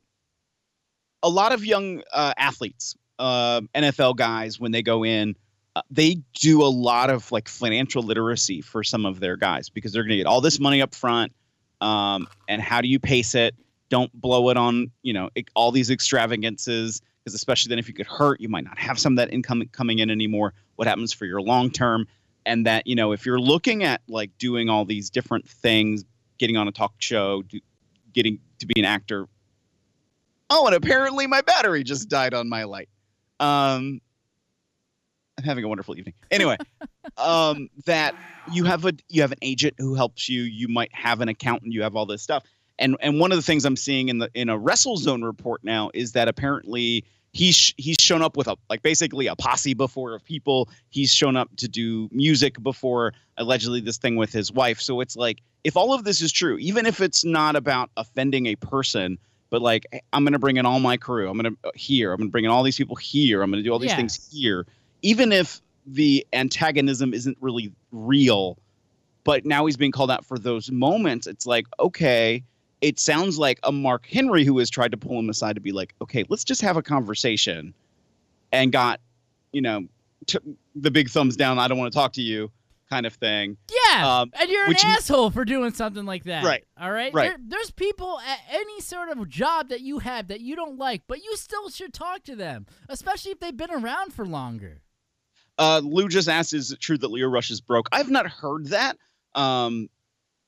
[1.24, 5.36] a lot of young uh, athletes, uh, NFL guys, when they go in,
[5.76, 9.93] uh, they do a lot of like financial literacy for some of their guys because
[9.93, 11.32] they're going to get all this money up front.
[11.80, 13.55] Um, and how do you pace it?
[13.89, 18.07] Don't blow it on you know all these extravagances because especially then if you get
[18.07, 20.53] hurt, you might not have some of that income coming in anymore.
[20.75, 22.07] What happens for your long term?
[22.45, 26.03] And that you know if you're looking at like doing all these different things,
[26.37, 27.59] getting on a talk show, do,
[28.13, 29.27] getting to be an actor.
[30.49, 32.89] Oh, and apparently my battery just died on my light.
[33.39, 34.01] Um,
[35.37, 36.15] I'm having a wonderful evening.
[36.31, 36.57] Anyway,
[37.17, 38.15] um, that
[38.51, 40.41] you have a you have an agent who helps you.
[40.41, 41.73] You might have an accountant.
[41.73, 42.43] You have all this stuff.
[42.80, 45.91] And and one of the things I'm seeing in the in a WrestleZone report now
[45.93, 50.23] is that apparently he's he's shown up with a like basically a posse before of
[50.23, 50.69] people.
[50.89, 54.80] He's shown up to do music before allegedly this thing with his wife.
[54.82, 58.47] So it's like if all of this is true, even if it's not about offending
[58.47, 59.19] a person,
[59.49, 61.30] but like I'm going to bring in all my crew.
[61.30, 62.11] I'm going to uh, here.
[62.13, 63.41] I'm going to bring in all these people here.
[63.41, 63.97] I'm going to do all these Yeah.
[63.97, 64.65] things here.
[65.01, 68.57] Even if the antagonism isn't really real,
[69.23, 71.27] but now he's being called out for those moments.
[71.27, 72.43] It's like okay.
[72.82, 75.71] It sounds like a Mark Henry who has tried to pull him aside to be
[75.71, 77.73] like, okay, let's just have a conversation,
[78.51, 79.01] and got,
[79.51, 79.86] you know,
[80.25, 80.39] t-
[80.75, 81.59] the big thumbs down.
[81.59, 82.51] I don't want to talk to you,
[82.89, 83.57] kind of thing.
[83.69, 86.45] Yeah, Um, and you're an asshole for doing something like that.
[86.45, 86.63] Right.
[86.80, 87.13] All right.
[87.13, 87.30] Right.
[87.30, 91.01] There, there's people at any sort of job that you have that you don't like,
[91.07, 94.82] but you still should talk to them, especially if they've been around for longer.
[95.57, 98.67] Uh, Lou just asked, "Is it true that Lio Rush is broke?" I've not heard
[98.67, 98.95] that,
[99.36, 99.89] um,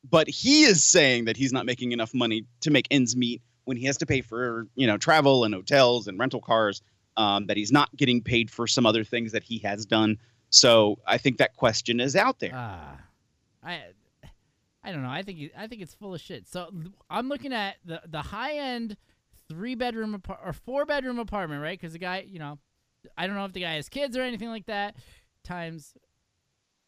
[0.10, 3.78] but he is saying that he's not making enough money to make ends meet when
[3.78, 6.82] he has to pay for you know travel and hotels and rental cars.
[7.18, 10.18] Um, that he's not getting paid for some other things that he has done.
[10.50, 12.54] So I think that question is out there.
[12.54, 12.98] Ah,
[13.62, 13.82] I,
[14.82, 15.10] I don't know.
[15.10, 16.48] I think I think it's full of shit.
[16.48, 16.72] So
[17.10, 18.96] I'm looking at the the high end
[19.50, 21.80] three bedroom or four bedroom apartment, right?
[21.80, 22.58] Because the guy, you know,
[23.18, 24.96] I don't know if the guy has kids or anything like that.
[25.44, 25.94] Times,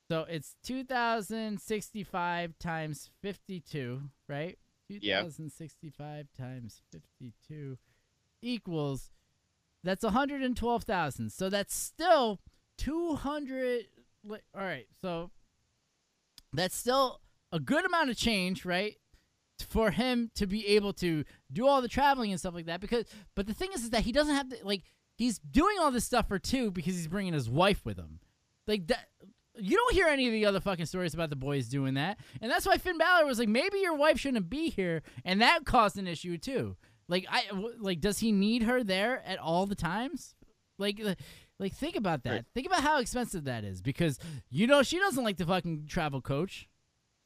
[0.09, 4.57] so it's two thousand sixty five times fifty two, right?
[4.89, 5.21] Two Yeah.
[5.23, 7.77] thousand sixty five times fifty two
[8.41, 9.09] equals
[9.85, 11.29] that's 112,000.
[11.29, 12.39] So that's still
[12.77, 13.85] 200
[14.23, 14.87] li- All right.
[15.01, 15.29] So
[16.53, 17.19] that's still
[17.51, 18.95] a good amount of change, right?
[19.67, 23.05] For him to be able to do all the traveling and stuff like that because
[23.35, 24.83] but the thing is is that he doesn't have to like
[25.17, 28.19] he's doing all this stuff for two because he's bringing his wife with him.
[28.67, 29.07] Like that
[29.57, 32.19] you don't hear any of the other fucking stories about the boys doing that.
[32.41, 35.65] And that's why Finn Balor was like maybe your wife shouldn't be here and that
[35.65, 36.75] caused an issue too.
[37.07, 40.35] Like I w- like does he need her there at all the times?
[40.79, 41.15] Like uh,
[41.59, 42.31] like think about that.
[42.31, 42.45] Right.
[42.53, 46.21] Think about how expensive that is because you know she doesn't like the fucking travel
[46.21, 46.67] coach.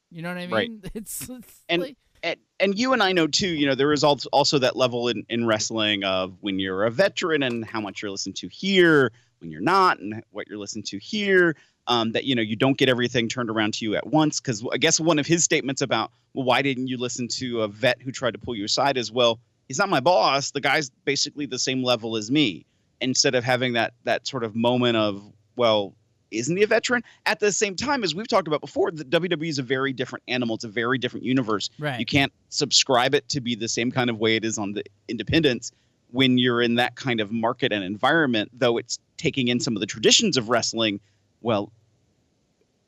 [0.09, 0.51] You know what I mean?
[0.51, 0.71] Right.
[0.95, 3.49] It's, it's and, like, and and you and I know too.
[3.49, 6.91] You know, there is also also that level in in wrestling of when you're a
[6.91, 10.85] veteran and how much you're listened to here, when you're not, and what you're listened
[10.87, 11.55] to here.
[11.89, 14.41] Um, that you know you don't get everything turned around to you at once.
[14.41, 17.67] Because I guess one of his statements about well, why didn't you listen to a
[17.67, 20.51] vet who tried to pull you aside is well, he's not my boss.
[20.51, 22.65] The guy's basically the same level as me.
[22.99, 25.23] Instead of having that that sort of moment of
[25.55, 25.93] well,
[26.31, 27.03] isn't he a veteran?
[27.25, 30.23] At the same time, as we've talked about before, the WWE is a very different
[30.27, 30.55] animal.
[30.55, 31.69] It's a very different universe.
[31.79, 31.99] Right.
[31.99, 34.83] You can't subscribe it to be the same kind of way it is on the
[35.07, 35.71] independents
[36.11, 39.79] when you're in that kind of market and environment, though it's taking in some of
[39.79, 40.99] the traditions of wrestling.
[41.41, 41.71] Well,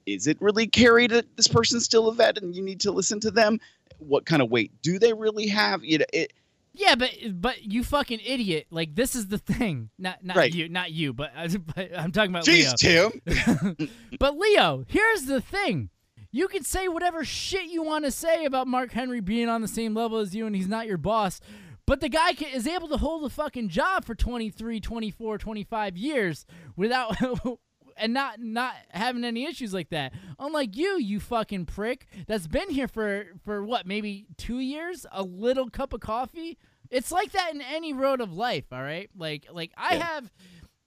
[0.06, 3.20] is it really carried that this person's still a vet and you need to listen
[3.22, 3.60] to them?
[4.00, 5.84] What kind of weight do they really have?
[5.84, 6.34] You know, it,
[6.74, 8.68] Yeah, but but you fucking idiot!
[8.72, 9.90] Like this is the thing.
[10.00, 10.54] Not not Right.
[10.54, 11.32] you, not you, but,
[11.76, 13.12] but I'm talking about Jeez, Lio.
[13.12, 13.90] Tim.
[14.20, 15.90] but Lio, here's the thing.
[16.32, 19.68] You can say whatever shit you want to say about Mark Henry being on the
[19.68, 21.42] same level as you and he's not your boss,
[21.88, 25.98] but the guy ca is able to hold a fucking job for 23, 24, 25
[25.98, 26.46] years
[26.76, 27.18] without
[28.00, 30.14] and not not having any issues like that.
[30.40, 35.24] Unlike you, you fucking prick that's been here for for what, maybe 2 years, a
[35.24, 36.58] little cup of coffee.
[36.90, 39.10] It's like that in any road of life, all right?
[39.16, 40.04] Like like I Yeah.
[40.06, 40.32] have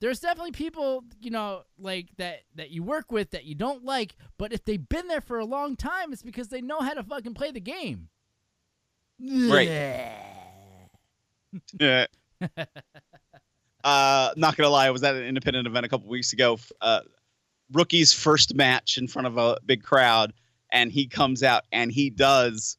[0.00, 4.16] there's definitely people, you know, like that that you work with that you don't like,
[4.36, 7.04] but if they've been there for a long time, it's because they know how to
[7.04, 8.08] fucking play the game.
[9.20, 9.68] Right.
[11.78, 12.06] Yeah.
[13.84, 16.58] uh, not gonna lie, I was at an independent event a couple weeks ago.
[16.80, 17.00] Uh,
[17.72, 20.32] rookie's first match in front of a big crowd,
[20.70, 22.76] and he comes out and he does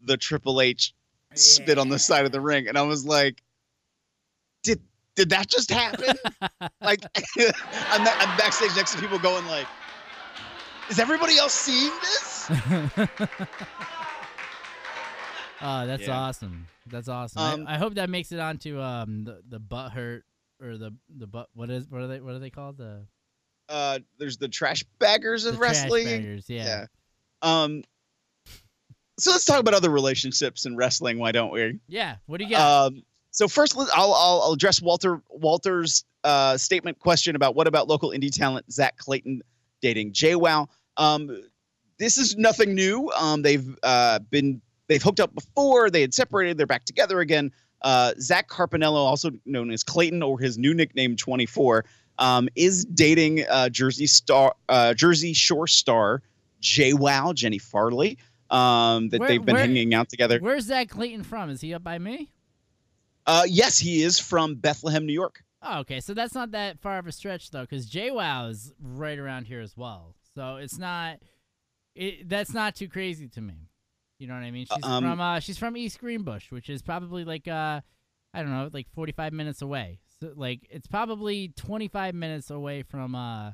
[0.00, 0.92] the Triple H
[1.34, 3.42] spit on the side of the ring, and I was like,
[4.62, 4.80] "Did
[5.14, 6.16] did that just happen?"
[6.82, 7.02] like,
[7.38, 9.66] I'm, na- I'm backstage next to people going like,
[10.90, 12.50] "Is everybody else seeing this?"
[15.66, 16.18] Oh, that's Yeah.
[16.18, 16.66] awesome.
[16.86, 17.40] That's awesome.
[17.40, 20.24] Um, I, I hope that makes it onto um the the butt hurt
[20.64, 23.06] or the the butt what is what are they what are they called the
[23.68, 26.04] Uh, there's the trash baggers of wrestling.
[26.06, 26.86] baggers, yeah.
[27.42, 27.84] Um.
[29.18, 31.18] So let's talk about other relationships in wrestling.
[31.18, 31.78] Why don't we?
[31.86, 32.16] yeah.
[32.26, 32.86] What do you got?
[32.86, 37.86] Um, so first, I'll, I'll I'll address Walter Walter's uh, statement question about what about
[37.88, 39.42] local indie talent Zach Clayton
[39.82, 40.66] dating JWoww.
[40.96, 41.42] Um,
[41.98, 43.10] this is nothing new.
[43.16, 45.90] Um, they've uh, been they've hooked up before.
[45.90, 46.58] They had separated.
[46.58, 47.52] They're back together again.
[47.84, 51.84] Uh, Zach Carpinello, also known as Clayton or his new nickname 24,
[52.18, 56.22] um, is dating uh, Jersey star uh, Jersey Shore star
[56.62, 58.18] JWoww Jenny Farley.
[58.50, 60.38] Um, that Where- they've been where- hanging out together.
[60.40, 61.50] Where's Zach Clayton from?
[61.50, 62.30] Is he up by me?
[63.26, 65.42] Uh, yes, he is from Bethlehem, New York.
[65.62, 66.00] Oh, okay.
[66.00, 69.60] So that's not that far of a stretch though, because JWoww is right around here
[69.60, 70.14] as well.
[70.34, 71.18] So it's not.
[71.94, 73.68] It that's not too crazy to me.
[74.24, 74.64] You know what I mean?
[74.64, 77.82] She's Um, from uh she's from East Greenbush, which is probably like uh
[78.32, 80.00] I don't know, like 45 minutes away.
[80.18, 83.52] So like it's probably 25 minutes away from uh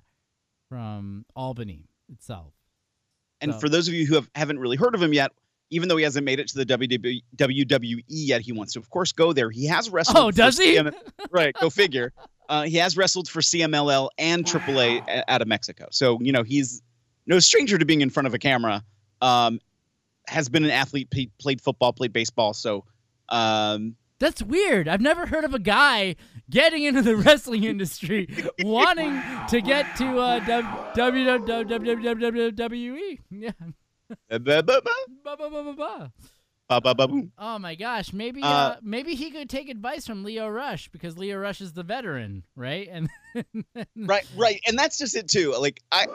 [0.68, 2.52] from Albany itself.
[3.40, 5.32] And So- for those of you who have, haven't really heard of him yet,
[5.70, 9.10] even though he hasn't made it to the WWE, yet, he wants to, of course,
[9.10, 9.50] go there.
[9.50, 10.16] He has wrestled.
[10.16, 10.76] Oh, for does he?
[10.76, 10.92] CM
[11.32, 12.12] right, go figure.
[12.48, 15.88] Uh, he has wrestled for CMLL and AAA a- out of Mexico.
[15.90, 16.80] So, you know, he's
[17.26, 18.84] no stranger to being in front of a camera.
[19.20, 19.60] Um,
[20.31, 22.55] has been an athlete, played, played football, played baseball.
[22.55, 22.85] So,
[23.28, 24.89] um, That's weird.
[24.89, 26.16] I've never heard of a guy
[26.49, 28.28] getting into the wrestling industry
[28.62, 30.41] wanting to get to uh,
[31.78, 33.18] WWE.
[33.31, 33.51] Yeah.
[34.28, 34.81] ba- ba- ba-
[35.24, 36.12] Ba, ba, ba, ba, ba.
[36.68, 40.24] ba- ba- ba- Oh my gosh, maybe uh, Uh, maybe he could take advice from
[40.24, 42.89] Lio Rush because Lio Rush is the veteran, right?
[42.91, 43.09] And
[43.97, 46.07] right right and that's just it too like I,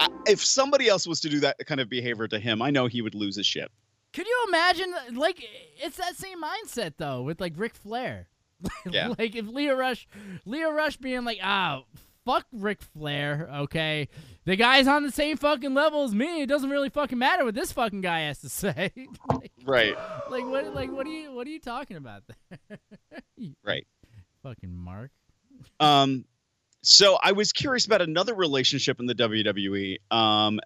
[0.00, 2.86] I if somebody else was to do that kind of behavior to him i know
[2.86, 3.70] he would lose his shit
[4.12, 4.94] Could you imagine?
[5.14, 5.44] Like,
[5.82, 8.28] it's that same mindset though with like Ric Flair.
[8.90, 9.12] Yeah.
[9.18, 10.06] like if Lio Rush,
[10.46, 11.82] Lio Rush being like, ah,
[12.24, 13.48] fuck Ric Flair.
[13.66, 14.08] Okay,
[14.44, 16.42] the guy's on the same fucking level as me.
[16.42, 18.92] It doesn't really fucking matter what this fucking guy has to say.
[19.28, 19.96] like, Right.
[20.30, 20.72] like what?
[20.74, 21.32] Like what are you?
[21.34, 22.78] What are you talking about there?
[23.64, 23.86] Right.
[24.44, 25.10] fucking Mark.
[25.80, 26.24] Um,
[26.84, 29.96] so I was curious about another relationship in the WWE.
[30.10, 30.60] Um,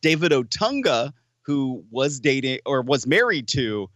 [0.00, 3.88] David Otunga, who was dating or was married to.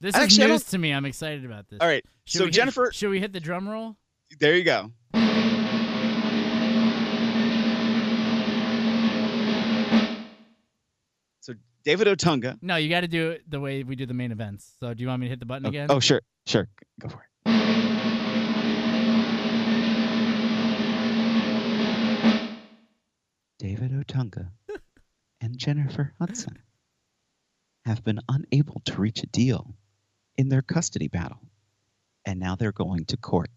[0.00, 0.92] This Actually, is news to me.
[0.92, 1.78] I'm excited about this.
[1.80, 2.04] All right.
[2.24, 3.96] Should so we hit- Jennifer, should we hit the drum roll?
[4.38, 4.90] there you go.
[11.40, 11.54] So
[11.84, 12.58] David Otunga.
[12.62, 14.76] No, you got to do it the way we do the main events.
[14.80, 15.88] So do you want me to hit the button again?
[15.90, 16.68] Oh, sure, sure,
[17.00, 17.29] go for it.
[23.60, 24.48] David Otunga
[25.42, 26.56] and Jennifer Hudson
[27.84, 29.74] have been unable to reach a deal
[30.38, 31.42] in their custody battle,
[32.24, 33.50] and now they're going to court.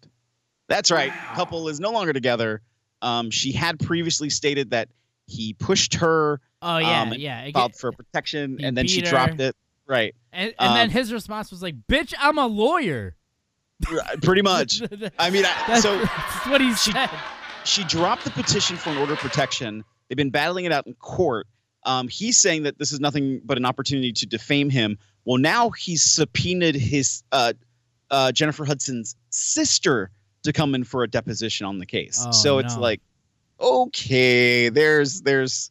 [0.68, 1.10] That's right.
[1.34, 2.60] Couple is no longer together.
[3.00, 4.90] Um, she had previously stated that
[5.26, 6.38] he pushed her.
[6.60, 7.40] Oh, yeah, um, yeah.
[7.44, 9.06] It Filed get- for protection, and then she her.
[9.06, 9.56] dropped it.
[9.86, 10.14] Right.
[10.34, 13.16] And, and then Um, his response was like, "Bitch, I'm a lawyer."
[14.22, 14.82] pretty much.
[15.18, 17.08] I mean, I, That's- so that's what he she, said.
[17.64, 19.84] She dropped the petition for an order of protection.
[20.08, 21.46] They've been battling it out in court.
[21.84, 24.98] Um, he's saying that this is nothing but an opportunity to defame him.
[25.24, 27.52] Well, now he's subpoenaed his uh,
[28.10, 30.10] uh, Jennifer Hudson's sister
[30.44, 32.22] to come in for a deposition on the case.
[32.26, 32.82] Oh, so it's no.
[32.82, 33.00] like,
[33.60, 35.70] okay, there's there's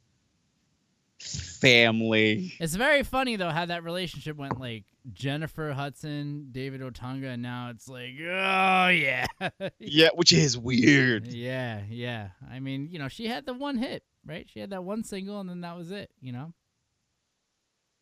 [1.20, 2.54] family.
[2.60, 7.70] It's very funny though how that relationship went like Jennifer Hudson, David Otunga, and now
[7.70, 9.26] it's like, oh yeah,
[9.80, 11.28] Yeah, which is weird.
[11.34, 12.30] yeah, yeah.
[12.50, 14.48] I mean, you know, she had the one hit, right?
[14.52, 16.10] She had that one single, and then that was it.
[16.22, 16.54] You know,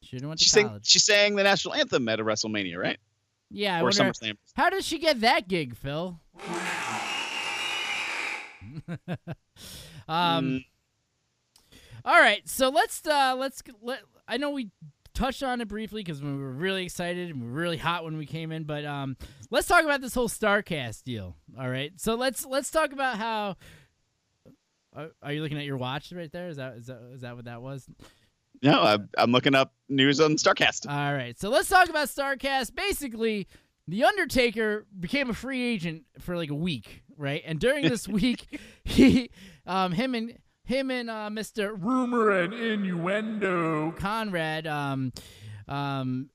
[0.01, 0.86] she didn't went to She sang, college.
[0.88, 2.99] she sang the national anthem at a WrestleMania, right?
[3.49, 4.38] Yeah, I or wonder SummerSlam.
[4.53, 6.19] how did she get that gig, Phil?
[10.07, 10.45] um.
[10.45, 10.65] Mm.
[12.03, 13.99] All right, so let's uh let's let.
[14.28, 14.69] I know we
[15.13, 18.17] touched on it briefly because we were really excited and we were really hot when
[18.17, 19.17] we came in, but um,
[19.51, 21.36] let's talk about this whole Starcast deal.
[21.59, 23.57] All right, so let's let's talk about how.
[24.96, 26.50] Are you looking at your watch right there?
[26.50, 27.88] Is that is that is that what that was?
[28.64, 30.88] No, I'm, I'm looking up news on Starcast.
[30.88, 32.76] All right, so let's talk about Starcast.
[32.76, 33.48] Basically,
[33.88, 37.42] The Undertaker became a free agent for like a week, right?
[37.46, 39.32] And during this week, he,
[39.66, 41.76] um, him and him and uh, Mr.
[41.76, 43.92] Rumor and innuendo.
[43.94, 45.12] Conrad, um,
[45.68, 46.30] um,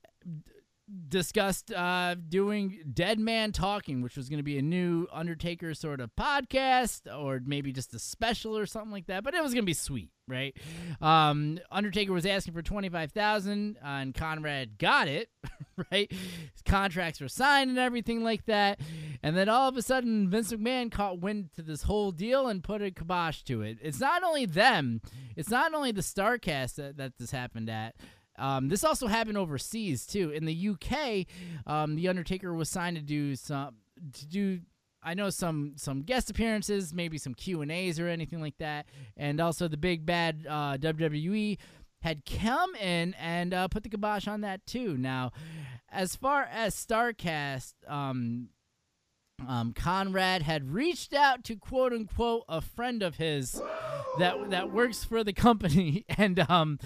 [1.09, 6.01] discussed uh, doing Dead Man Talking, which was going to be a new Undertaker sort
[6.01, 9.25] of podcast or maybe just a special or something like that.
[9.25, 10.57] But it was going to be sweet, right?
[11.01, 15.29] Um, Undertaker was asking for twenty five thousand, uh, and Conrad got it,
[15.91, 16.13] right?
[16.65, 18.81] Contracts were signed and everything like that.
[19.23, 22.63] And then all of a sudden, Vince McMahon caught wind to this whole deal and
[22.63, 23.79] put a kibosh to it.
[23.83, 25.01] It's not only them,
[25.37, 27.97] it's not only the Starcast that, that this happened at.
[28.39, 30.31] Um, this also happened overseas too.
[30.31, 31.27] In the UK,
[31.67, 33.75] um, the Undertaker was signed to do some
[34.13, 34.61] to do.
[35.03, 38.87] I know some some guest appearances, maybe some Q and A's or anything like that,
[39.17, 41.59] and also the big bad uh, WWE
[42.03, 44.97] had come in and uh, put the kibosh on that too.
[44.97, 45.33] Now,
[45.91, 48.51] as far as Starcast, um,
[49.47, 53.61] um, Conrad had reached out to quote unquote a friend of his
[54.19, 56.79] that that works for the company and um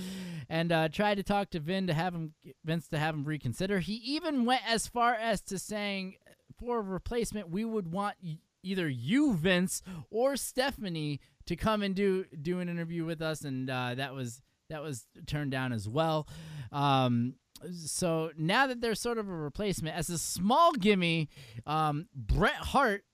[0.50, 2.34] and uh, tried to talk to Vin to have him
[2.64, 3.78] Vince to have him reconsider.
[3.78, 6.16] He even went as far as to saying
[6.58, 8.16] for a replacement we would want
[8.62, 9.80] either you Vince
[10.10, 14.42] or Stephanie to come and do do an interview with us and uh, that was
[14.68, 16.28] that was turned down as well.
[16.72, 17.34] Um,
[17.72, 21.28] so now that there's sort of a replacement as a small gimme,
[21.66, 23.04] um, Bret Hart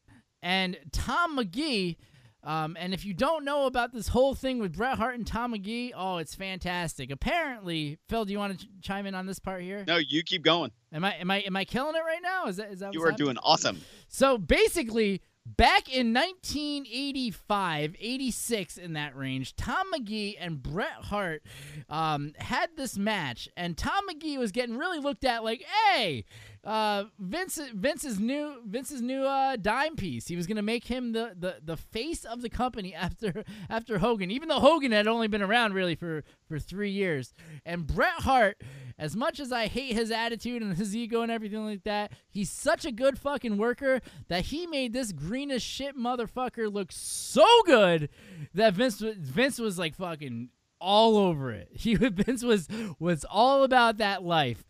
[0.43, 1.99] and Tom Magee.
[2.47, 5.51] Um, and if you don't know about this whole thing with Bret Hart and Tom
[5.51, 7.11] Magee, oh, it's fantastic.
[7.11, 9.85] Apparently, Phil, do you want to ch- chime in on this part here?
[9.87, 10.71] No, you keep going.
[10.93, 12.47] Am I am I am I killing it right now?
[12.47, 13.27] Is that is that You are happening?
[13.27, 13.81] doing awesome.
[14.09, 21.43] So basically, back in 1985, 86 in that range, Tom Magee and Bret Hart
[21.89, 26.25] um, had this match, and Tom Magee was getting really looked at like, hey.
[26.67, 30.27] Uh, Vince, Vince's new, Vince's new uh, dime piece.
[30.27, 34.33] He was gonna make him the, the, the face of the company after after Hogan,
[34.33, 37.35] even though Hogan had only been around really for for three years.
[37.65, 38.61] And Bret Hart,
[38.99, 42.51] as much as I hate his attitude and his ego and everything like that, he's
[42.51, 47.47] such a good fucking worker that he made this green as shit motherfucker look so
[47.65, 48.09] good
[48.55, 50.49] that Vince Vince was like fucking
[50.81, 51.69] all over it.
[51.77, 52.69] He Vince was
[52.99, 54.65] was all about that life,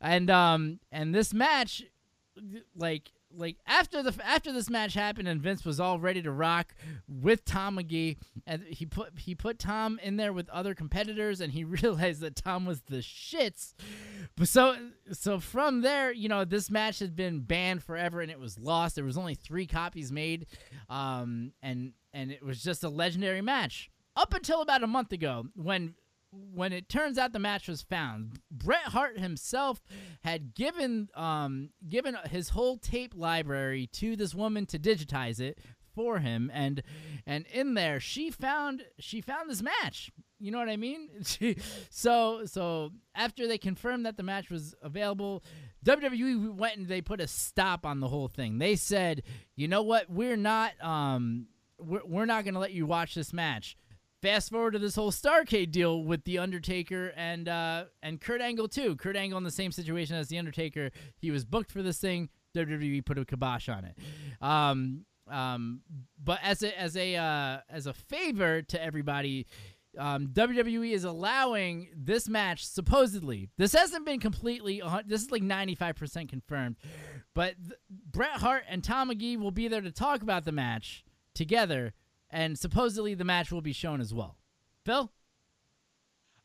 [0.00, 1.82] and um and this match,
[2.76, 6.74] like like after the after this match happened and Vince was all ready to rock
[7.08, 11.52] with Tom Magee and he put he put Tom in there with other competitors and
[11.52, 13.74] he realized that Tom was the shits.
[14.36, 14.76] But so
[15.12, 18.96] so from there, you know, this match had been banned forever and it was lost.
[18.96, 20.46] There was only 3 copies made
[20.88, 25.46] um and and it was just a legendary match up until about a month ago
[25.54, 25.94] when
[26.32, 29.82] when it turns out the match was found, Bret Hart himself
[30.22, 35.58] had given um given his whole tape library to this woman to digitize it
[35.94, 36.50] for him.
[36.54, 36.82] And
[37.26, 40.10] and in there she found she found this match.
[40.38, 41.08] You know what i mean?
[41.90, 45.42] So so after they confirmed that the match was available
[45.84, 48.58] wwe went and they put a stop on the whole thing.
[48.58, 49.22] They said
[49.56, 50.08] you know what?
[50.08, 51.48] We're not um
[51.78, 53.76] we're, we're not going to let you watch this match
[54.22, 58.68] Fast forward to this whole Starcast deal with the Undertaker and uh, and Kurt Angle
[58.68, 58.96] too.
[58.96, 60.90] Kurt Angle in the same situation as the Undertaker.
[61.16, 62.28] He was booked for this thing.
[62.54, 63.96] WWE put a kibosh on it.
[64.42, 65.80] Um, um,
[66.22, 69.46] but as a as a uh, as a favor to everybody,
[69.96, 73.48] um, WWE is allowing this match supposedly.
[73.56, 74.82] This hasn't been completely.
[75.06, 76.76] This is like ninety five percent confirmed,
[77.34, 81.04] but th- Bret Hart and Tom Magee will be there to talk about the match
[81.34, 81.94] together
[82.30, 84.36] and supposedly the match will be shown as well.
[84.84, 85.10] Phil?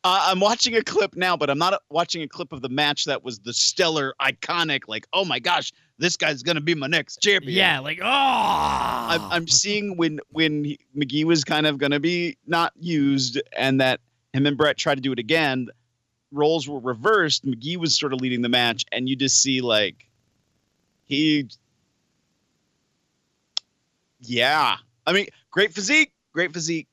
[0.03, 3.05] Uh, I'm watching a clip now, but I'm not watching a clip of the match
[3.05, 7.23] that was the stellar, iconic, like, oh my gosh, this guy's gonna be my next
[7.23, 7.53] champion.
[7.53, 8.05] Yeah, like, oh.
[8.07, 13.81] I'm, I'm seeing when when he, Magee was kind of gonna be not used, and
[13.81, 13.99] that
[14.33, 15.69] him and Bret tried to do it again.
[16.31, 17.43] Roles were reversed.
[17.43, 20.05] Magee was sort of leading the match, and you just see like
[21.05, 21.49] he,
[24.19, 24.75] yeah.
[25.07, 26.87] I mean, great physique, great physique.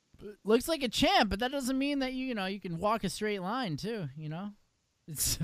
[0.44, 3.04] Looks like a champ, but that doesn't mean that you you know you can walk
[3.04, 4.08] a straight line too.
[4.16, 4.50] You know,
[5.08, 5.36] it's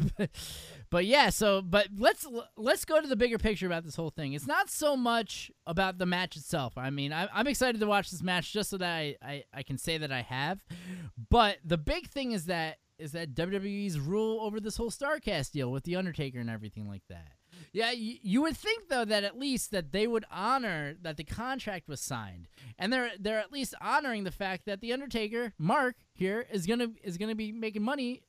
[0.91, 1.31] but yeah.
[1.31, 2.25] So, but let's
[2.57, 4.35] let's go to the bigger picture about this whole thing.
[4.35, 6.79] It's not so much about the match itself.
[6.79, 9.63] I mean, I, I'm excited to watch this match just so that I, I I
[9.65, 10.65] can say that I have.
[11.29, 15.73] But the big thing is that is that WWE's rule over this whole Starcast deal
[15.73, 17.38] with the Undertaker and everything like that.
[17.73, 21.25] Yeah, you, you would think though that at least that they would honor that the
[21.25, 22.49] contract was signed,
[22.79, 26.89] and they're they're at least honoring the fact that the Undertaker, Mark here, is gonna
[27.03, 28.23] is gonna be making money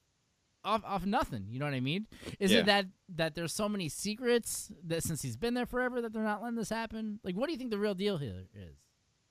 [0.64, 1.46] off off nothing.
[1.50, 2.06] You know what I mean?
[2.40, 2.60] Is Yeah.
[2.60, 6.24] it that that there's so many secrets that since he's been there forever that they're
[6.24, 7.20] not letting this happen?
[7.24, 8.76] Like, what do you think the real deal here is?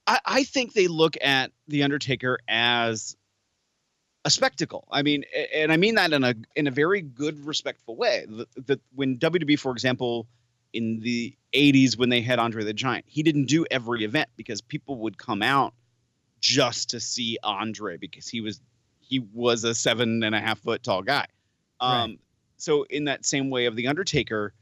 [0.06, 3.14] I, I think they look at the Undertaker as
[4.28, 4.86] a spectacle.
[4.90, 5.24] I mean,
[5.54, 8.26] and I mean that in a in a very good, respectful way.
[8.66, 10.28] That when WWE, for example,
[10.74, 14.60] in the '80s when they had Andre the Giant, he didn't do every event because
[14.60, 15.72] people would come out
[16.40, 18.60] just to see Andre because he was
[19.00, 21.26] he was a seven and a half foot tall guy.
[21.80, 22.18] Um,
[22.58, 24.52] So in that same way of the Undertaker,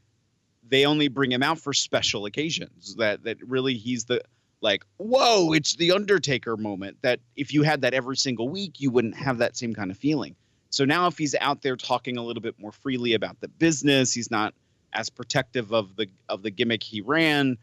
[0.65, 2.95] they only bring him out for special occasions.
[2.95, 4.21] That that really he's the
[4.67, 8.91] like whoa it's the undertaker moment that if you had that every single week you
[8.91, 10.35] wouldn't have that same kind of feeling.
[10.69, 14.11] So now if he's out there talking a little bit more freely about the business
[14.11, 14.53] he's not
[14.91, 17.57] as protective of the of the gimmick he ran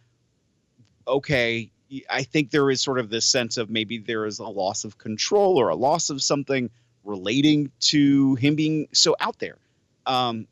[1.06, 1.70] okay
[2.08, 4.96] i think there is sort of this sense of maybe there is a loss of
[4.96, 6.70] control or a loss of something
[7.04, 9.58] relating to him being so out there.
[10.06, 10.46] Um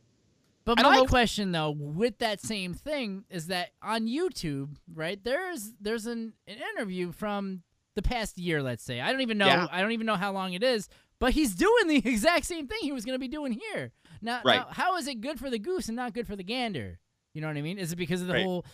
[0.64, 5.22] But my know- question though, with that same thing, is that on YouTube, right?
[5.22, 7.62] There's there's an, an interview from
[7.94, 9.00] the past year, let's say.
[9.00, 9.46] I don't even know.
[9.46, 9.66] Yeah.
[9.70, 10.88] I don't even know how long it is,
[11.18, 13.92] but he's doing the exact same thing he was going to be doing here.
[14.22, 14.60] Now, Right.
[14.60, 16.98] now, how is it good for the goose and not good for the gander?
[17.34, 17.78] You know what I mean?
[17.78, 18.44] Is it because of the Right.
[18.44, 18.64] whole,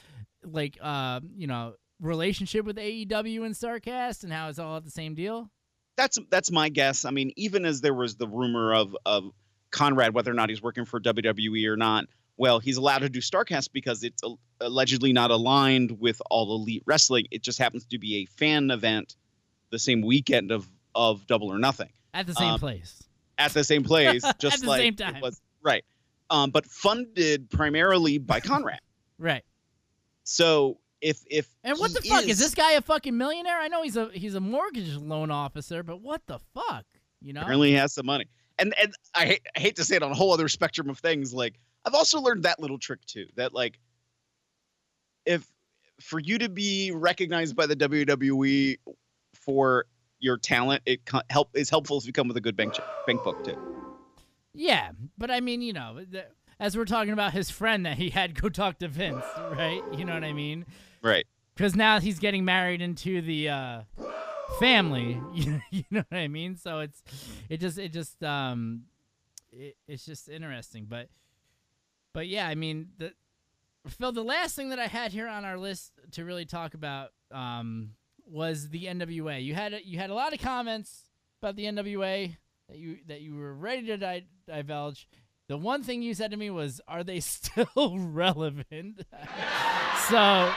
[0.45, 4.91] like, uh, you know, relationship with AEW and Starcast and how it's all at the
[4.91, 5.51] same deal?
[5.97, 7.05] that's that's my guess.
[7.05, 9.33] I mean, even as there was the rumor of of
[9.71, 12.07] Conrad whether or not he's working for WWE or not,
[12.37, 16.83] well, he's allowed to do Starcast because it's al- allegedly not aligned with all elite
[16.87, 17.27] wrestling.
[17.31, 19.17] It just happens to be a fan event
[19.71, 23.03] the same weekend of of Double or Nothing At the same Um, place.
[23.37, 25.21] at the same place, At just the like same it time.
[25.21, 25.85] was right.
[26.31, 28.81] Um, but funded primarily by Conrad.
[29.19, 29.43] Right.
[30.25, 33.59] So if if And what the fuck is, this guy a fucking millionaire?
[33.59, 36.85] I know he's a he's a mortgage loan officer, but what the fuck?
[37.21, 37.41] You know?
[37.41, 38.27] Apparently, he has some money.
[38.59, 40.99] And and I hate, I hate to say it on a whole other spectrum of
[40.99, 41.33] things.
[41.33, 43.27] Like I've also learned that little trick too.
[43.37, 43.79] That like,
[45.25, 45.47] if
[46.01, 48.79] for you to be recognized by the WWE
[49.35, 49.87] for
[50.21, 51.01] your talent, it
[51.31, 53.57] help is helpful if you come with a good bank check, bank book too.
[54.55, 56.27] Yeah, but I mean, you know, the,
[56.59, 59.83] as we're talking about his friend that he had go talk to Vince, right?
[59.97, 60.67] You know what I mean?
[61.03, 61.27] Right.
[61.55, 63.81] Because now he's getting married into the uh,
[64.59, 65.21] family.
[65.33, 66.57] You, you know what I mean?
[66.57, 67.03] So it's
[67.49, 68.83] it just it just um
[69.53, 71.09] it, it's just interesting, but
[72.13, 73.13] but yeah, I mean the
[73.87, 77.11] Phil, the last thing that I had here on our list to really talk about
[77.31, 77.91] um
[78.27, 79.43] was the NWA.
[79.43, 81.05] You had you had a lot of comments
[81.41, 82.37] about the NWA
[82.69, 85.09] that you that you were ready to di- divulge.
[85.49, 89.03] The one thing you said to me was, "Are they still relevant?"
[90.11, 90.53] so,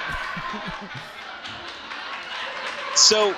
[2.96, 3.36] So,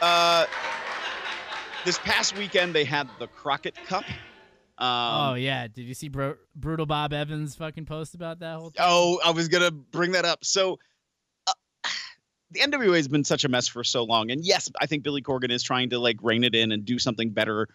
[0.00, 0.46] uh,
[1.84, 4.04] this past weekend they had the Crockett Cup.
[4.78, 4.86] Um,
[5.30, 8.70] oh yeah, did you see Bro- brutal Bob Evans fucking post about that whole?
[8.70, 8.78] thing?
[8.80, 10.44] Oh, I was gonna bring that up.
[10.44, 10.78] So,
[11.46, 11.52] uh,
[12.50, 15.20] the NWA has been such a mess for so long, and yes, I think Billy
[15.20, 17.68] Corgan is trying to like rein it in and do something better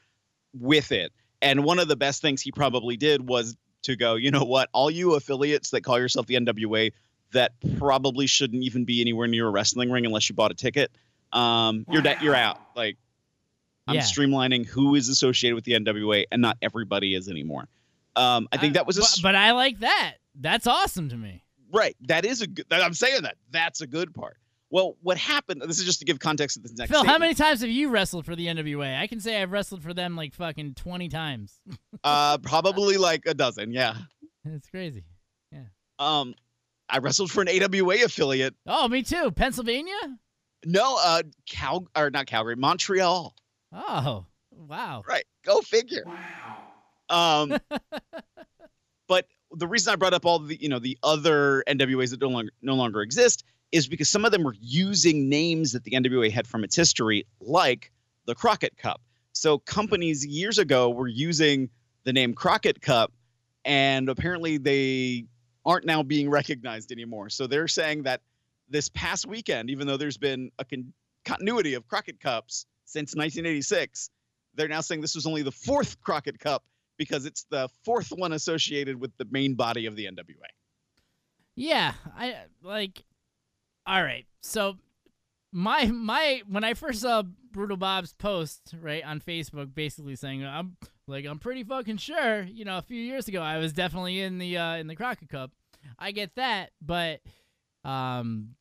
[0.53, 1.11] with it.
[1.41, 4.69] And one of the best things he probably did was to go, you know what,
[4.73, 6.91] all you affiliates that call yourself the NWA
[7.33, 10.91] that probably shouldn't even be anywhere near a wrestling ring unless you bought a ticket.
[11.31, 12.59] Um, you're da- you're out.
[12.75, 12.97] Like,
[13.87, 14.01] I'm Yeah.
[14.01, 17.67] streamlining who is associated with the NWA, and not everybody is anymore.
[18.15, 20.15] Um, I think that was a But, but I like that.
[20.35, 21.43] That's awesome to me.
[21.71, 21.95] Right.
[22.07, 22.65] That is a good.
[22.71, 23.35] I'm saying that.
[23.51, 24.37] That's a good part.
[24.71, 25.61] Well, what happened?
[25.61, 26.91] This is just to give context to the next.
[26.91, 28.99] Phil, how many times have you wrestled for the NWA?
[28.99, 31.59] I can say I've wrestled for them like fucking twenty times.
[32.03, 33.71] Uh, probably like a dozen.
[33.71, 33.95] Yeah.
[34.45, 35.03] it's crazy.
[35.51, 35.63] Yeah.
[35.99, 36.33] Um,
[36.89, 38.55] I wrestled for an AWA affiliate.
[38.65, 39.31] Oh, me too.
[39.31, 39.93] Pennsylvania.
[40.65, 43.35] No, uh, Cal or not Calgary, Montreal.
[43.71, 45.03] Oh, wow.
[45.07, 45.25] Right.
[45.43, 46.03] Go figure.
[46.05, 47.43] Wow.
[47.43, 47.59] Um,
[49.07, 52.27] but the reason I brought up all the you know the other NWAs that no
[52.27, 56.31] longer no longer exist is because some of them were using names that the NWA
[56.31, 57.91] had from its history, like
[58.25, 59.01] the Crockett Cup.
[59.33, 61.69] So companies years ago were using
[62.05, 63.11] the name Crockett Cup,
[63.65, 65.25] and apparently they
[65.65, 67.29] aren't now being recognized anymore.
[67.29, 68.21] So they're saying that
[68.69, 70.93] this past weekend, even though there's been a con-
[71.23, 74.09] continuity of Crockett Cups since 1986,
[74.55, 76.63] they're now saying this was only the fourth Crockett Cup
[76.97, 80.49] because it's the fourth one associated with the main body of the NWA.
[81.55, 83.03] Yeah, I like.
[83.87, 84.77] All right, so
[85.51, 90.75] my my when I first saw Brutal Bob's post right on Facebook, basically saying I'm
[91.07, 94.37] like I'm pretty fucking sure, you know, a few years ago I was definitely in
[94.37, 95.51] the uh, in the Crockett Cup.
[95.97, 97.21] I get that, but
[97.85, 98.55] um,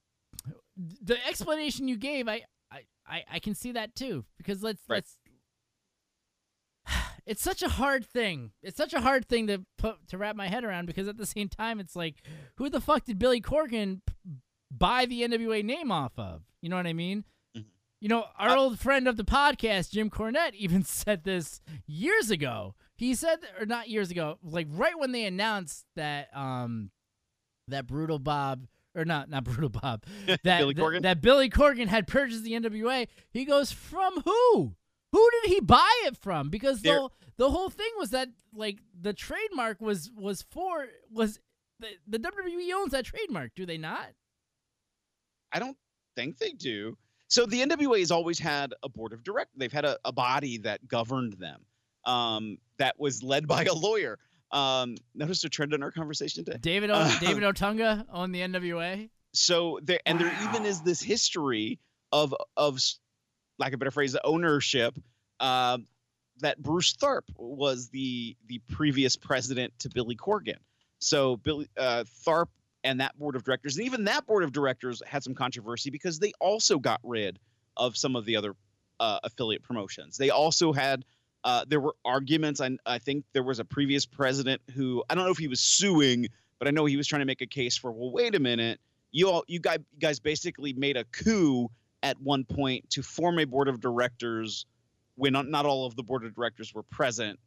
[0.76, 5.16] the explanation you gave, I I I, I can see that too because let's let's.
[7.26, 8.50] It's such a hard thing.
[8.62, 11.24] It's such a hard thing to put to wrap my head around because at the
[11.24, 12.16] same time, it's like,
[12.56, 14.14] who the fuck did Billy Corgan p-
[14.70, 16.42] buy the NWA name off of?
[16.60, 17.24] You know what I mean?
[18.02, 22.74] You know, our old friend of the podcast, Jim Cornette, even said this years ago.
[22.94, 26.90] He said, or not years ago, like right when they announced that um
[27.68, 31.02] that Brutal Bob or not not Brutal Bob that Billy Corgan?
[31.02, 33.08] that Billy Corgan had purchased the NWA.
[33.30, 34.74] He goes, from who?
[35.12, 36.50] Who did he buy it from?
[36.50, 41.40] Because There- the the whole thing was that like the trademark was was for was
[41.80, 44.06] the, the WWE owns that trademark, do they not?
[45.52, 45.76] I don't
[46.16, 46.96] think they do.
[47.28, 49.54] So the NWA has always had a board of directors.
[49.56, 51.64] They've had a, a body that governed them.
[52.04, 54.18] Um, that was led by a lawyer.
[54.54, 56.58] Um, notice a trend in our conversation today.
[56.60, 59.10] David o- Uh, David Otunga on the NWA.
[59.32, 61.80] so there and there even is this history
[62.12, 62.98] of of s-
[63.58, 64.94] like a better phrase ownership
[65.40, 65.86] um,
[66.38, 70.58] that Bruce Tharpe was the the previous president to Billy Corgan.
[71.00, 72.48] So Billy uh, Tharpe
[72.84, 76.18] and that board of directors, and even that board of directors had some controversy because
[76.20, 77.38] they also got rid
[77.76, 78.54] of some of the other
[79.00, 80.16] uh, affiliate promotions.
[80.16, 81.04] They also had
[81.44, 82.60] uh, there were arguments.
[82.60, 85.60] I, I think there was a previous president who I don't know if he was
[85.60, 86.26] suing,
[86.58, 87.92] but I know he was trying to make a case for.
[87.92, 88.80] Well, wait a minute,
[89.12, 91.70] you all you guys you guys basically made a coup
[92.02, 94.66] at one point to form a board of directors
[95.16, 97.38] when not, not all of the board of directors were present,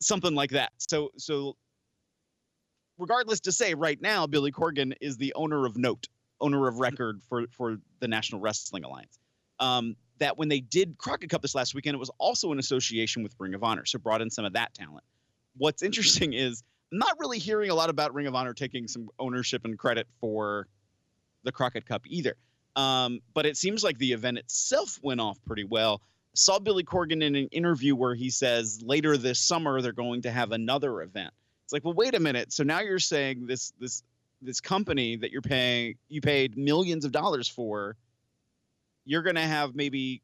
[0.00, 0.72] something like that.
[0.76, 1.56] So so
[2.98, 6.08] regardless to say right now Billy Corgan is the owner of note,
[6.42, 9.18] owner of record for for the National Wrestling Alliance.
[9.60, 13.22] Um, that when they did Crockett Cup this last weekend, it was also in association
[13.22, 15.04] with Ring of Honor, so brought in some of that talent.
[15.56, 16.62] What's interesting is
[16.92, 20.06] I'm not really hearing a lot about Ring of Honor taking some ownership and credit
[20.20, 20.68] for
[21.44, 22.36] the Crockett Cup either.
[22.76, 26.00] Um, but it seems like the event itself went off pretty well.
[26.34, 30.30] Saw Billy Corgan in an interview where he says later this summer they're going to
[30.30, 31.32] have another event.
[31.64, 32.52] It's like, well, wait a minute.
[32.52, 34.02] So now you're saying this this
[34.40, 37.96] this company that you're paying you paid millions of dollars for,
[39.08, 40.22] you're going to have maybe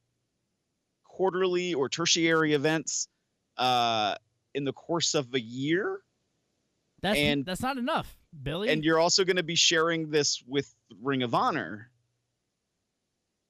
[1.05, 3.09] quarterly or tertiary events
[3.56, 4.15] uh,
[4.52, 6.01] in the course of a year,
[7.01, 8.69] That's And- that's not enough, Billy.
[8.69, 11.90] and you're also going to be sharing this with Ring of Honor.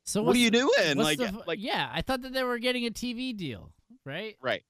[0.05, 0.97] So what are you doing?
[0.97, 3.73] Like, the like yeah, I thought that they were getting a TV deal,
[4.05, 4.37] right?
[4.41, 4.63] Right.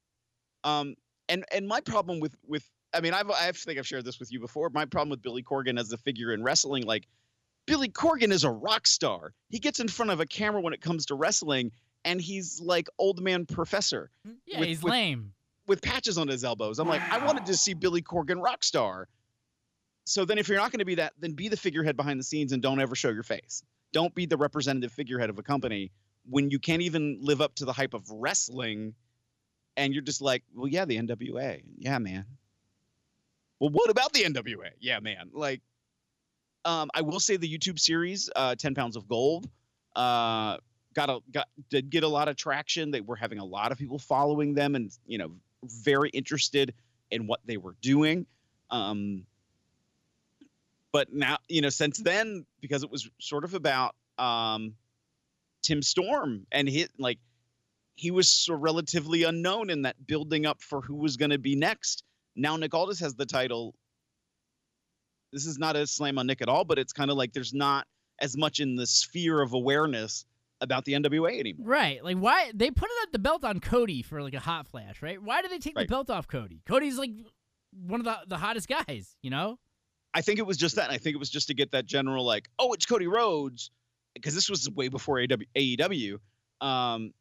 [0.62, 0.94] Um,
[1.28, 2.64] and and my problem with with
[2.94, 4.70] I mean I've I think I've shared this with you before.
[4.70, 7.08] My problem with Billy Corgan as a figure in wrestling, like
[7.66, 9.32] Billy Corgan is a rock star.
[9.48, 11.72] He gets in front of a camera when it comes to wrestling,
[12.04, 14.10] and he's like old man professor.
[14.26, 14.32] Hmm?
[14.46, 15.32] Yeah, with- he's with- lame.
[15.66, 16.78] with patches on his elbows.
[16.78, 19.08] I'm like, I wanted to see Billy Corgan rock star.
[20.04, 22.24] So then if you're not going to be that, then be the figurehead behind the
[22.24, 23.62] scenes and don't ever show your face.
[23.94, 25.90] Don't be the representative figurehead of a company
[26.28, 28.94] when you can't even live up to the hype of wrestling
[29.78, 31.62] and you're just like, well, yeah, the NWA.
[31.78, 32.26] Yeah, man.
[33.58, 34.70] Well, what about the NWA?
[34.80, 35.30] Yeah, man.
[35.32, 35.62] Like,
[36.64, 39.48] um, I will say the YouTube series, uh, 10 Pounds of Gold,
[39.96, 40.56] uh,
[40.94, 42.90] got a got did get a lot of traction.
[42.90, 45.32] They were having a lot of people following them and you know,
[45.64, 46.74] very interested
[47.10, 48.26] in what they were doing.
[48.70, 49.24] Um,
[50.92, 54.74] but now, you know, since then, because it was sort of about um,
[55.62, 57.18] Tim Storm and he like
[57.96, 61.54] he was so relatively unknown in that building up for who was going to be
[61.54, 62.04] next.
[62.36, 63.74] Now Nick Aldis has the title.
[65.34, 67.52] This is not a slam on Nick at all, but it's kind of like there's
[67.52, 67.86] not
[68.20, 70.24] as much in the sphere of awareness
[70.60, 71.66] about the NWA anymore.
[71.66, 72.02] Right.
[72.02, 75.02] Like why they put it at the belt on Cody for like a hot flash,
[75.02, 75.20] right?
[75.20, 75.86] Why did they take Right.
[75.86, 76.62] the belt off Cody?
[76.64, 77.10] Cody's like
[77.72, 79.58] one of the the hottest guys, you know?
[80.14, 80.84] I think it was just that.
[80.84, 83.72] and I think it was just to get that general like, oh, it's Cody Rhodes,
[84.14, 86.18] because this was way before AEW.
[86.60, 87.12] Um,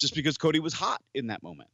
[0.00, 1.68] just because Cody was hot in that moment.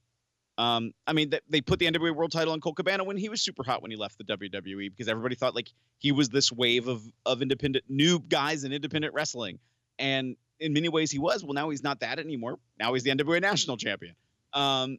[0.60, 3.30] Um, I mean, th- they put the NWA World Title on Colt Cabana when he
[3.30, 6.52] was super hot when he left the WWE because everybody thought like he was this
[6.52, 9.58] wave of of independent new guys in independent wrestling,
[9.98, 11.42] and in many ways he was.
[11.42, 12.58] Well, now he's not that anymore.
[12.78, 14.14] Now he's the NWA National Champion.
[14.52, 14.98] Um,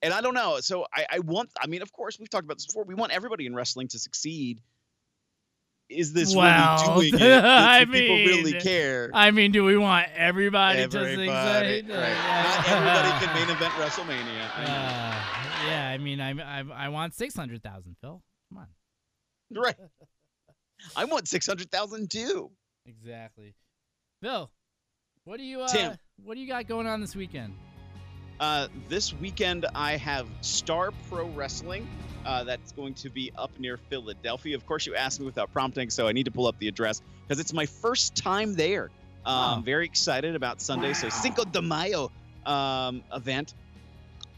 [0.00, 0.60] and I don't know.
[0.60, 1.50] So I, I want.
[1.60, 2.84] I mean, of course, we've talked about this before.
[2.84, 4.62] We want everybody in wrestling to succeed.
[5.88, 7.40] Is this Well, really doing it?
[7.42, 9.10] Do I people really care?
[9.12, 11.88] I mean, do we want everybody, Everybody, to succeed?
[11.90, 12.14] right.
[12.14, 14.44] Not everybody can main event WrestleMania.
[14.56, 15.22] Uh,
[15.66, 16.30] yeah, I mean, I
[16.60, 18.22] I, I want six hundred thousand, Phil.
[18.50, 18.68] Come on.
[19.62, 19.76] Right.
[20.96, 22.50] I want six hundred thousand too.
[22.86, 23.54] Exactly.
[24.22, 24.50] Bill,
[25.24, 25.96] what do you uh, Tim.
[26.24, 27.54] what do you got going on this weekend?
[28.40, 31.86] Uh, this weekend I have Star Pro Wrestling.
[32.24, 34.54] Uh, that's going to be up near Philadelphia.
[34.56, 37.02] Of course, you asked me without prompting, so I need to pull up the address
[37.26, 38.90] because it's my first time there.
[39.24, 39.62] Um, Oh.
[39.64, 40.92] Very excited about Sunday.
[40.94, 42.10] So Cinco de Mayo
[42.46, 43.54] um, event.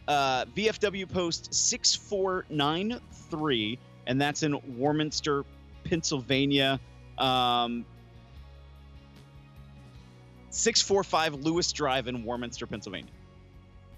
[0.07, 5.45] Uh, VFW post 6493, and that's in Warminster,
[5.85, 6.79] Pennsylvania.
[7.17, 7.87] Um,
[10.51, 13.11] 645 Lewis Drive in Warminster, Pennsylvania.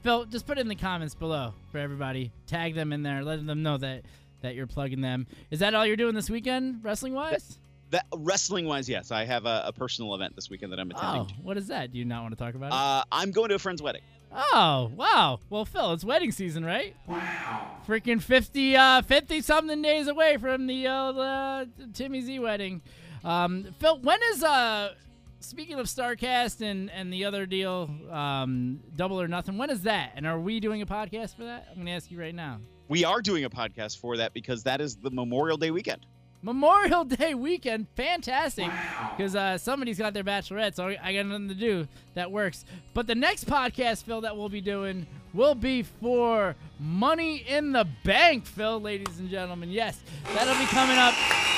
[0.06, 2.30] Phil, just put it in the comments below for everybody.
[2.46, 4.02] Tag them in there, letting them know that
[4.40, 5.26] that you're plugging them.
[5.50, 7.58] Is that all you're doing this weekend, wrestling wise?
[7.90, 11.22] That wrestling wise, yes, I have a, a personal event this weekend that I'm attending.
[11.22, 11.90] Oh, what is that?
[11.90, 12.72] Do you not want to talk about it?
[12.72, 14.02] Uh, I'm going to a friend's wedding.
[14.32, 15.40] Oh, wow.
[15.50, 16.94] Well, Phil, it's wedding season, right?
[17.08, 17.78] Wow.
[17.88, 22.80] Freaking 50, uh, 50 something days away from the, uh, the Timmy Z wedding.
[23.24, 24.94] Um, Phil, when is, uh,
[25.40, 30.12] speaking of StarCast and, and the other deal, um, Double or Nothing, when is that?
[30.16, 31.66] And are we doing a podcast for that?
[31.70, 32.60] I'm going to ask you right now.
[32.88, 36.06] We are doing a podcast for that because that is the Memorial Day weekend.
[36.42, 38.70] Memorial Day weekend, fantastic.
[39.16, 41.88] Because uh, somebody's got their bachelorette, so I got nothing to do.
[42.14, 42.64] That works.
[42.94, 45.06] But the next podcast, Phil, that we'll be doing
[45.36, 49.70] will be for Money in the Bank, Phil, ladies and gentlemen.
[49.70, 50.00] Yes,
[50.34, 51.14] that'll be coming up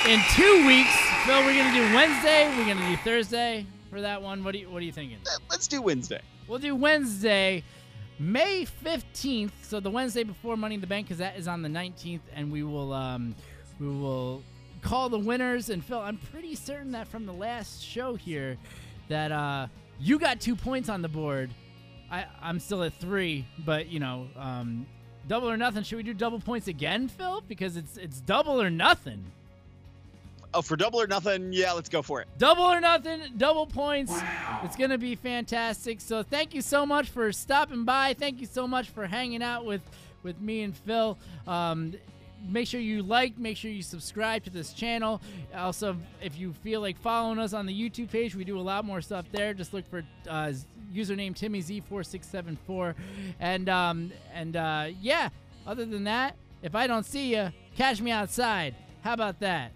[0.07, 0.95] in two weeks.
[1.25, 2.49] Phil, we're gonna do Wednesday.
[2.57, 4.43] We're gonna do Thursday for that one.
[4.43, 5.19] What do you What are you thinking?
[5.49, 6.21] Let's do Wednesday.
[6.49, 7.63] We'll do Wednesday,
[8.19, 9.53] May 15th.
[9.63, 12.51] So the Wednesday before Money in the Bank, because that is on the 19th, and
[12.51, 13.37] we will um,
[13.79, 14.43] we will
[14.83, 15.71] call the winners.
[15.71, 18.59] And Phil, I'm pretty certain that from the last show here,
[19.09, 19.69] that uh,
[20.01, 21.51] you got two points on the board.
[22.11, 24.87] I I'm still at three, but you know, um,
[25.27, 25.83] double or nothing.
[25.83, 27.43] Should we do double points again, Phil?
[27.47, 29.25] Because it's it's double or nothing.
[30.55, 32.29] Oh, for double or nothing, yeah, let's go for it.
[32.39, 34.19] Double or nothing, double points.
[34.65, 36.01] It's going to be fantastic.
[36.01, 38.15] So thank you so much for stopping by.
[38.15, 39.83] Thank you so much for hanging out with,
[40.23, 41.19] with me and Phil.
[41.47, 41.93] Um,
[42.49, 45.21] make sure you like, make sure you subscribe to this channel.
[45.55, 48.87] Also, if you feel like following us on the YouTube page, we do a lot
[48.87, 49.53] more stuff there.
[49.53, 50.53] Just look for uh,
[50.93, 52.95] username TimmyZ4674.
[53.41, 55.29] And, um, and uh, yeah,
[55.67, 58.75] other than that, if I don't see you, catch me outside.
[59.03, 59.73] How about that?